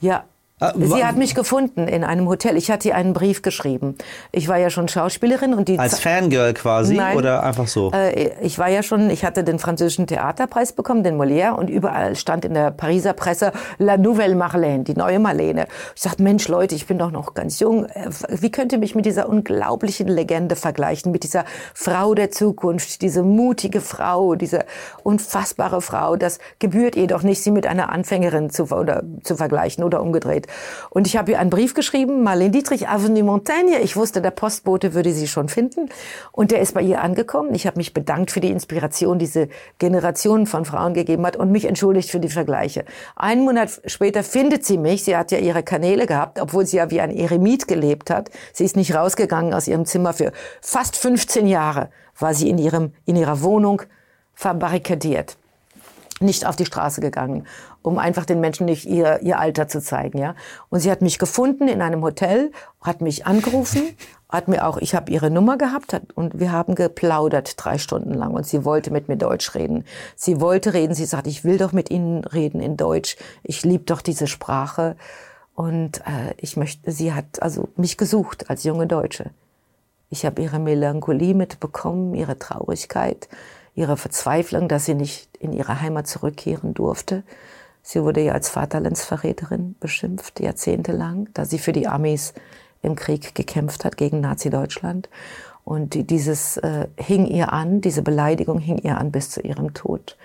Ja. 0.00 0.24
Wa- 0.60 0.72
Sie 0.76 1.04
hat 1.04 1.16
mich 1.16 1.34
gefunden 1.34 1.88
in 1.88 2.04
einem 2.04 2.28
Hotel. 2.28 2.56
Ich 2.56 2.70
hatte 2.70 2.88
ihr 2.88 2.94
einen 2.94 3.12
Brief 3.14 3.42
geschrieben. 3.42 3.96
Ich 4.30 4.46
war 4.48 4.58
ja 4.58 4.68
schon 4.70 4.88
Schauspielerin 4.88 5.54
und 5.54 5.68
die 5.68 5.78
Als 5.78 5.98
Fangirl 6.00 6.52
quasi 6.54 6.94
Nein. 6.96 7.16
oder 7.16 7.42
einfach 7.42 7.66
so? 7.66 7.90
Äh, 7.92 8.30
ich 8.42 8.58
war 8.58 8.68
ja 8.68 8.82
schon, 8.82 9.08
ich 9.10 9.24
hatte 9.24 9.42
den 9.42 9.58
französischen 9.58 10.06
Theaterpreis 10.06 10.72
bekommen, 10.72 11.02
den 11.02 11.16
Molière, 11.20 11.52
und 11.52 11.70
überall 11.70 12.14
stand 12.16 12.44
in 12.44 12.54
der 12.54 12.70
Pariser 12.70 13.14
Presse 13.14 13.52
La 13.78 13.96
Nouvelle 13.96 14.34
Marlène, 14.34 14.84
die 14.84 14.94
neue 14.94 15.18
Marlene. 15.18 15.66
Ich 15.96 16.02
sagte, 16.02 16.22
Mensch, 16.22 16.46
Leute, 16.48 16.74
ich 16.74 16.86
bin 16.86 16.98
doch 16.98 17.10
noch 17.10 17.34
ganz 17.34 17.58
jung. 17.60 17.86
Äh, 17.86 18.10
Wie 18.28 18.50
könnt 18.50 18.72
ihr 18.72 18.78
mich 18.78 18.94
mit 18.94 19.06
dieser 19.06 19.28
unglaublichen 19.28 20.08
Legende 20.08 20.56
vergleichen, 20.56 21.10
mit 21.10 21.22
dieser 21.24 21.44
Frau 21.74 22.14
der 22.14 22.30
Zukunft, 22.30 23.00
diese 23.02 23.22
mutige 23.22 23.80
Frau, 23.80 24.34
diese 24.34 24.64
unfassbare 25.04 25.80
Frau? 25.80 26.16
Das 26.16 26.38
gebührt 26.58 26.96
ihr 26.96 27.06
doch 27.06 27.22
nicht, 27.22 27.42
sie 27.42 27.50
mit 27.50 27.66
einer 27.66 27.90
Anfängerin 27.90 28.50
zu, 28.50 28.64
oder, 28.64 29.02
zu 29.22 29.36
vergleichen 29.36 29.84
oder 29.84 30.02
umgedreht. 30.02 30.46
Und 30.90 31.06
ich 31.06 31.16
habe 31.16 31.32
ihr 31.32 31.38
einen 31.38 31.50
Brief 31.50 31.72
geschrieben, 31.72 32.22
Marlene 32.22 32.50
Dietrich, 32.50 32.88
Avenue 32.88 33.22
Montaigne. 33.22 33.80
Ich 33.80 33.96
wusste, 33.96 34.20
der 34.20 34.30
Postbote 34.30 34.92
würde 34.92 35.12
sie 35.12 35.28
schon 35.28 35.48
finden. 35.48 35.88
Und 36.32 36.50
der 36.50 36.60
ist 36.60 36.74
bei 36.74 36.82
ihr 36.82 37.00
angekommen. 37.00 37.54
Ich 37.54 37.66
habe 37.66 37.78
mich 37.78 37.94
bedankt 37.94 38.30
für 38.30 38.40
die 38.40 38.50
Inspiration, 38.50 39.18
die 39.18 39.30
diese 39.30 39.48
Generationen 39.78 40.46
von 40.46 40.64
Frauen 40.64 40.92
gegeben 40.92 41.24
hat 41.24 41.36
und 41.36 41.52
mich 41.52 41.64
entschuldigt 41.64 42.10
für 42.10 42.18
die 42.18 42.28
Vergleiche. 42.28 42.84
Einen 43.14 43.44
Monat 43.44 43.80
später 43.86 44.24
findet 44.24 44.64
sie 44.64 44.76
mich. 44.76 45.04
Sie 45.04 45.16
hat 45.16 45.30
ja 45.30 45.38
ihre 45.38 45.62
Kanäle 45.62 46.06
gehabt, 46.06 46.40
obwohl 46.40 46.66
sie 46.66 46.78
ja 46.78 46.90
wie 46.90 47.00
ein 47.00 47.14
Eremit 47.16 47.68
gelebt 47.68 48.10
hat. 48.10 48.30
Sie 48.52 48.64
ist 48.64 48.76
nicht 48.76 48.94
rausgegangen 48.94 49.54
aus 49.54 49.68
ihrem 49.68 49.86
Zimmer 49.86 50.12
für 50.12 50.32
fast 50.60 50.96
15 50.96 51.46
Jahre. 51.46 51.90
War 52.18 52.34
sie 52.34 52.50
in 52.50 52.58
ihrem, 52.58 52.92
in 53.06 53.14
ihrer 53.16 53.42
Wohnung 53.42 53.82
verbarrikadiert 54.34 55.36
nicht 56.20 56.44
auf 56.44 56.54
die 56.54 56.66
Straße 56.66 57.00
gegangen, 57.00 57.46
um 57.82 57.98
einfach 57.98 58.24
den 58.24 58.40
Menschen 58.40 58.66
nicht 58.66 58.86
ihr, 58.86 59.20
ihr 59.22 59.38
Alter 59.38 59.68
zu 59.68 59.80
zeigen, 59.80 60.18
ja. 60.18 60.34
Und 60.68 60.80
sie 60.80 60.90
hat 60.90 61.02
mich 61.02 61.18
gefunden 61.18 61.68
in 61.68 61.82
einem 61.82 62.02
Hotel, 62.02 62.52
hat 62.80 63.00
mich 63.00 63.26
angerufen, 63.26 63.82
hat 64.28 64.48
mir 64.48 64.66
auch, 64.66 64.76
ich 64.78 64.94
habe 64.94 65.10
ihre 65.10 65.30
Nummer 65.30 65.58
gehabt 65.58 65.92
hat, 65.92 66.12
und 66.14 66.38
wir 66.38 66.52
haben 66.52 66.74
geplaudert 66.74 67.54
drei 67.56 67.78
Stunden 67.78 68.14
lang 68.14 68.32
und 68.32 68.46
sie 68.46 68.64
wollte 68.64 68.90
mit 68.90 69.08
mir 69.08 69.16
Deutsch 69.16 69.54
reden. 69.54 69.84
Sie 70.14 70.40
wollte 70.40 70.74
reden, 70.74 70.94
sie 70.94 71.06
sagt, 71.06 71.26
ich 71.26 71.44
will 71.44 71.58
doch 71.58 71.72
mit 71.72 71.90
Ihnen 71.90 72.24
reden 72.24 72.60
in 72.60 72.76
Deutsch. 72.76 73.16
Ich 73.42 73.64
liebe 73.64 73.84
doch 73.84 74.00
diese 74.00 74.26
Sprache. 74.26 74.96
Und 75.54 76.00
äh, 76.00 76.34
ich 76.38 76.56
möchte, 76.56 76.90
sie 76.90 77.12
hat 77.12 77.42
also 77.42 77.68
mich 77.76 77.96
gesucht 77.98 78.48
als 78.48 78.64
junge 78.64 78.86
Deutsche. 78.86 79.30
Ich 80.08 80.24
habe 80.24 80.42
ihre 80.42 80.58
Melancholie 80.58 81.34
mitbekommen, 81.34 82.14
ihre 82.14 82.38
Traurigkeit, 82.38 83.28
ihre 83.74 83.96
Verzweiflung, 83.96 84.68
dass 84.68 84.86
sie 84.86 84.94
nicht 84.94 85.28
in 85.38 85.52
ihre 85.52 85.80
Heimat 85.80 86.06
zurückkehren 86.06 86.74
durfte. 86.74 87.22
Sie 87.82 88.02
wurde 88.02 88.20
ja 88.22 88.32
als 88.32 88.48
Vaterlandsverräterin 88.50 89.74
beschimpft, 89.80 90.40
jahrzehntelang, 90.40 91.28
da 91.34 91.44
sie 91.44 91.58
für 91.58 91.72
die 91.72 91.88
Amis 91.88 92.34
im 92.82 92.94
Krieg 92.94 93.34
gekämpft 93.34 93.84
hat 93.84 93.96
gegen 93.96 94.20
Nazi-Deutschland. 94.20 95.08
Und 95.64 95.94
die- 95.94 96.04
dieses 96.04 96.56
äh, 96.58 96.88
hing 96.96 97.26
ihr 97.26 97.52
an, 97.52 97.80
diese 97.80 98.02
Beleidigung 98.02 98.58
hing 98.58 98.78
ihr 98.78 98.98
an 98.98 99.10
bis 99.12 99.30
zu 99.30 99.40
ihrem 99.40 99.74
Tod. 99.74 100.16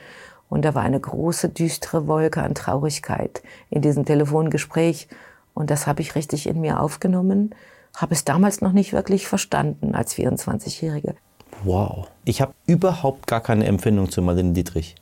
Und 0.49 0.63
da 0.63 0.75
war 0.75 0.83
eine 0.83 0.99
große, 0.99 1.49
düstere 1.49 2.07
Wolke 2.07 2.41
an 2.43 2.55
Traurigkeit 2.55 3.41
in 3.69 3.81
diesem 3.81 4.05
Telefongespräch. 4.05 5.07
Und 5.53 5.69
das 5.71 5.87
habe 5.87 6.01
ich 6.01 6.15
richtig 6.15 6.47
in 6.47 6.61
mir 6.61 6.79
aufgenommen, 6.79 7.55
habe 7.95 8.13
es 8.13 8.25
damals 8.25 8.61
noch 8.61 8.71
nicht 8.73 8.93
wirklich 8.93 9.27
verstanden 9.27 9.95
als 9.95 10.13
24-Jährige. 10.15 11.15
Wow. 11.63 12.07
Ich 12.25 12.41
habe 12.41 12.53
überhaupt 12.67 13.27
gar 13.27 13.41
keine 13.41 13.65
Empfindung 13.65 14.11
zu 14.11 14.21
Marlene 14.21 14.51
Dietrich. 14.53 14.95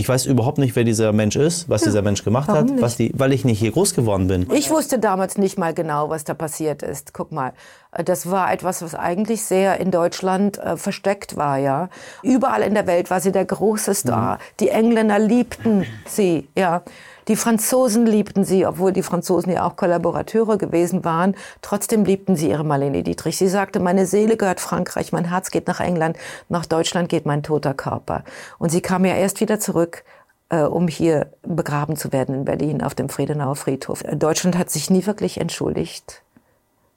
Ich 0.00 0.08
weiß 0.08 0.24
überhaupt 0.24 0.56
nicht, 0.56 0.74
wer 0.76 0.84
dieser 0.84 1.12
Mensch 1.12 1.36
ist, 1.36 1.68
was 1.68 1.82
dieser 1.82 2.00
Mensch 2.00 2.24
gemacht 2.24 2.48
warum 2.48 2.60
hat, 2.62 2.70
nicht? 2.70 2.80
was 2.80 2.96
die, 2.96 3.12
weil 3.14 3.34
ich 3.34 3.44
nicht 3.44 3.58
hier 3.58 3.70
groß 3.70 3.92
geworden 3.92 4.28
bin. 4.28 4.50
Ich 4.50 4.70
wusste 4.70 4.98
damals 4.98 5.36
nicht 5.36 5.58
mal 5.58 5.74
genau, 5.74 6.08
was 6.08 6.24
da 6.24 6.32
passiert 6.32 6.82
ist. 6.82 7.12
Guck 7.12 7.32
mal, 7.32 7.52
das 7.92 8.30
war 8.30 8.52
etwas, 8.52 8.82
was 8.82 8.94
eigentlich 8.94 9.44
sehr 9.44 9.80
in 9.80 9.90
Deutschland 9.90 10.58
äh, 10.58 10.76
versteckt 10.76 11.36
war, 11.36 11.58
ja. 11.58 11.88
Überall 12.22 12.62
in 12.62 12.74
der 12.74 12.86
Welt 12.86 13.10
war 13.10 13.20
sie 13.20 13.32
der 13.32 13.44
große 13.44 13.94
Star. 13.94 14.38
Die 14.60 14.68
Engländer 14.68 15.18
liebten 15.18 15.86
sie, 16.06 16.48
ja. 16.56 16.82
Die 17.28 17.36
Franzosen 17.36 18.06
liebten 18.06 18.44
sie, 18.44 18.66
obwohl 18.66 18.92
die 18.92 19.02
Franzosen 19.02 19.52
ja 19.52 19.64
auch 19.64 19.76
Kollaborateure 19.76 20.58
gewesen 20.58 21.04
waren. 21.04 21.36
Trotzdem 21.62 22.04
liebten 22.04 22.34
sie 22.34 22.48
ihre 22.48 22.64
Marlene 22.64 23.02
Dietrich. 23.02 23.36
Sie 23.36 23.48
sagte, 23.48 23.78
meine 23.78 24.06
Seele 24.06 24.36
gehört 24.36 24.60
Frankreich, 24.60 25.12
mein 25.12 25.26
Herz 25.26 25.50
geht 25.50 25.68
nach 25.68 25.80
England, 25.80 26.16
nach 26.48 26.66
Deutschland 26.66 27.08
geht 27.08 27.26
mein 27.26 27.42
toter 27.42 27.74
Körper. 27.74 28.24
Und 28.58 28.70
sie 28.70 28.80
kam 28.80 29.04
ja 29.04 29.14
erst 29.14 29.40
wieder 29.40 29.60
zurück, 29.60 30.04
äh, 30.48 30.62
um 30.62 30.88
hier 30.88 31.32
begraben 31.42 31.96
zu 31.96 32.12
werden 32.12 32.34
in 32.34 32.44
Berlin 32.44 32.82
auf 32.82 32.94
dem 32.94 33.08
Friedenauer 33.08 33.56
Friedhof. 33.56 34.02
Äh, 34.02 34.16
Deutschland 34.16 34.58
hat 34.58 34.70
sich 34.70 34.90
nie 34.90 35.06
wirklich 35.06 35.40
entschuldigt. 35.40 36.22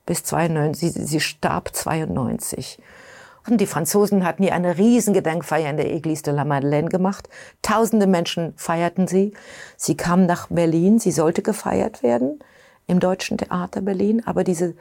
Bis 0.06 0.24
92, 0.24 0.94
sie, 0.94 1.06
sie 1.06 1.20
starb 1.20 1.74
92. 1.74 2.80
Und 3.48 3.60
die 3.60 3.68
Franzosen 3.68 4.26
hatten 4.26 4.44
hier 4.44 4.54
eine 4.54 4.78
riesen 4.78 5.14
Gedenkfeier 5.14 5.70
in 5.70 5.78
der 5.78 5.94
Église 5.94 6.24
de 6.24 6.34
la 6.34 6.46
Madeleine 6.46 6.90
gemacht. 6.90 7.28
Tausende 7.62 8.08
Menschen 8.08 8.54
feierten 8.56 9.08
sie. 9.08 9.34
Sie 9.76 9.98
kam 9.98 10.26
nach 10.26 10.48
Berlin, 10.48 11.00
sie 11.00 11.12
sollte 11.12 11.42
gefeiert 11.42 12.04
werden 12.04 12.40
im 12.88 13.00
Deutschen 13.00 13.38
Theater 13.38 13.82
Berlin, 13.82 14.22
aber 14.26 14.44
diese 14.44 14.76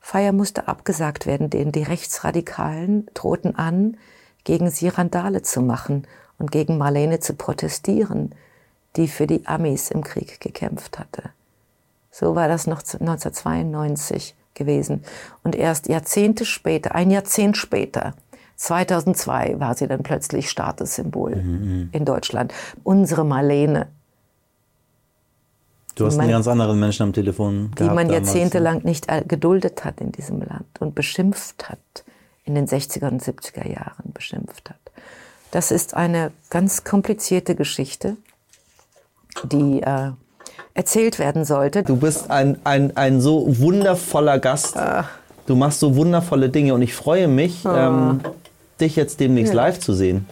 Feier 0.00 0.32
musste 0.32 0.68
abgesagt 0.68 1.26
werden, 1.26 1.50
denn 1.50 1.72
die 1.72 1.82
Rechtsradikalen 1.82 3.08
drohten 3.14 3.56
an, 3.56 3.96
gegen 4.44 4.70
sie 4.70 4.88
Randale 4.88 5.42
zu 5.42 5.60
machen 5.60 6.06
und 6.38 6.52
gegen 6.52 6.78
Marlene 6.78 7.18
zu 7.18 7.34
protestieren, 7.34 8.34
die 8.94 9.08
für 9.08 9.26
die 9.26 9.46
Amis 9.46 9.90
im 9.90 10.04
Krieg 10.04 10.40
gekämpft 10.40 10.98
hatte. 10.98 11.30
So 12.10 12.34
war 12.34 12.46
das 12.48 12.66
noch 12.66 12.82
1992 12.82 14.35
gewesen. 14.56 15.04
Und 15.44 15.54
erst 15.54 15.88
Jahrzehnte 15.88 16.44
später, 16.44 16.94
ein 16.96 17.12
Jahrzehnt 17.12 17.56
später, 17.56 18.14
2002, 18.56 19.60
war 19.60 19.74
sie 19.76 19.86
dann 19.86 20.02
plötzlich 20.02 20.50
Statussymbol 20.50 21.32
in 21.92 22.04
Deutschland. 22.04 22.52
Unsere 22.82 23.24
Marlene, 23.24 23.86
Du 25.94 26.04
hast 26.06 26.16
man- 26.16 26.24
einen 26.24 26.32
ganz 26.32 26.46
anderen 26.48 26.78
Menschen 26.80 27.04
am 27.04 27.12
Telefon 27.12 27.70
die 27.72 27.76
gehabt 27.76 27.94
man 27.94 28.08
damals. 28.08 28.26
jahrzehntelang 28.28 28.82
nicht 28.84 29.08
äh, 29.08 29.22
geduldet 29.26 29.84
hat 29.84 30.00
in 30.00 30.12
diesem 30.12 30.40
Land 30.42 30.66
und 30.80 30.94
beschimpft 30.94 31.68
hat, 31.70 31.78
in 32.44 32.54
den 32.54 32.66
60er 32.66 33.08
und 33.08 33.22
70er 33.22 33.66
Jahren 33.66 34.12
beschimpft 34.12 34.68
hat. 34.70 34.76
Das 35.52 35.70
ist 35.70 35.94
eine 35.94 36.32
ganz 36.50 36.84
komplizierte 36.84 37.54
Geschichte, 37.54 38.16
die 39.44 39.82
äh, 39.82 40.10
erzählt 40.76 41.18
werden 41.18 41.44
sollte. 41.44 41.82
Du 41.82 41.96
bist 41.96 42.30
ein, 42.30 42.58
ein, 42.64 42.96
ein 42.96 43.20
so 43.20 43.44
wundervoller 43.58 44.38
Gast. 44.38 44.76
Du 45.46 45.56
machst 45.56 45.80
so 45.80 45.96
wundervolle 45.96 46.50
Dinge 46.50 46.74
und 46.74 46.82
ich 46.82 46.94
freue 46.94 47.28
mich, 47.28 47.64
ähm, 47.64 48.20
dich 48.80 48.94
jetzt 48.94 49.20
demnächst 49.20 49.54
live 49.54 49.78
zu 49.80 49.94
sehen. 49.94 50.26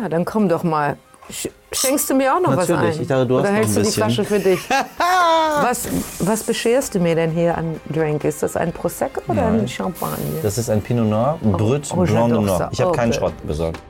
Ja, 0.00 0.08
dann 0.08 0.24
komm 0.24 0.48
doch 0.48 0.62
mal. 0.62 0.96
Sch 1.30 1.48
schenkst 1.72 2.08
du 2.08 2.14
mir 2.14 2.34
auch 2.34 2.40
noch 2.40 2.56
was 2.56 2.68
Natürlich. 2.68 2.96
ein? 2.96 3.02
Ich 3.02 3.08
dachte, 3.08 3.26
du 3.26 3.36
hast 3.36 3.42
Oder 3.42 3.50
noch 3.50 3.56
hältst 3.56 3.72
ein 3.72 3.74
du 3.74 3.80
die 3.80 3.86
bisschen. 3.86 4.02
Flasche 4.04 4.24
für 4.24 4.38
dich? 4.38 4.60
was, 5.62 5.88
was 6.20 6.42
bescherst 6.44 6.94
du 6.94 7.00
mir 7.00 7.14
denn 7.14 7.30
hier 7.32 7.56
an 7.58 7.80
Drink? 7.92 8.24
Ist 8.24 8.42
das 8.42 8.56
ein 8.56 8.72
Prosecco 8.72 9.20
oder 9.26 9.46
ein 9.46 9.66
Champagner? 9.66 10.16
Das 10.42 10.56
ist 10.58 10.70
ein 10.70 10.80
Pinot 10.82 11.06
Noir, 11.08 11.38
Brut 11.42 11.82
oh, 11.92 12.02
Blanc 12.02 12.32
de 12.32 12.42
Noir. 12.42 12.68
Ich 12.72 12.80
habe 12.80 12.92
keinen 12.92 13.10
Okay. 13.10 13.18
Schrott 13.18 13.46
besorgt. 13.46 13.80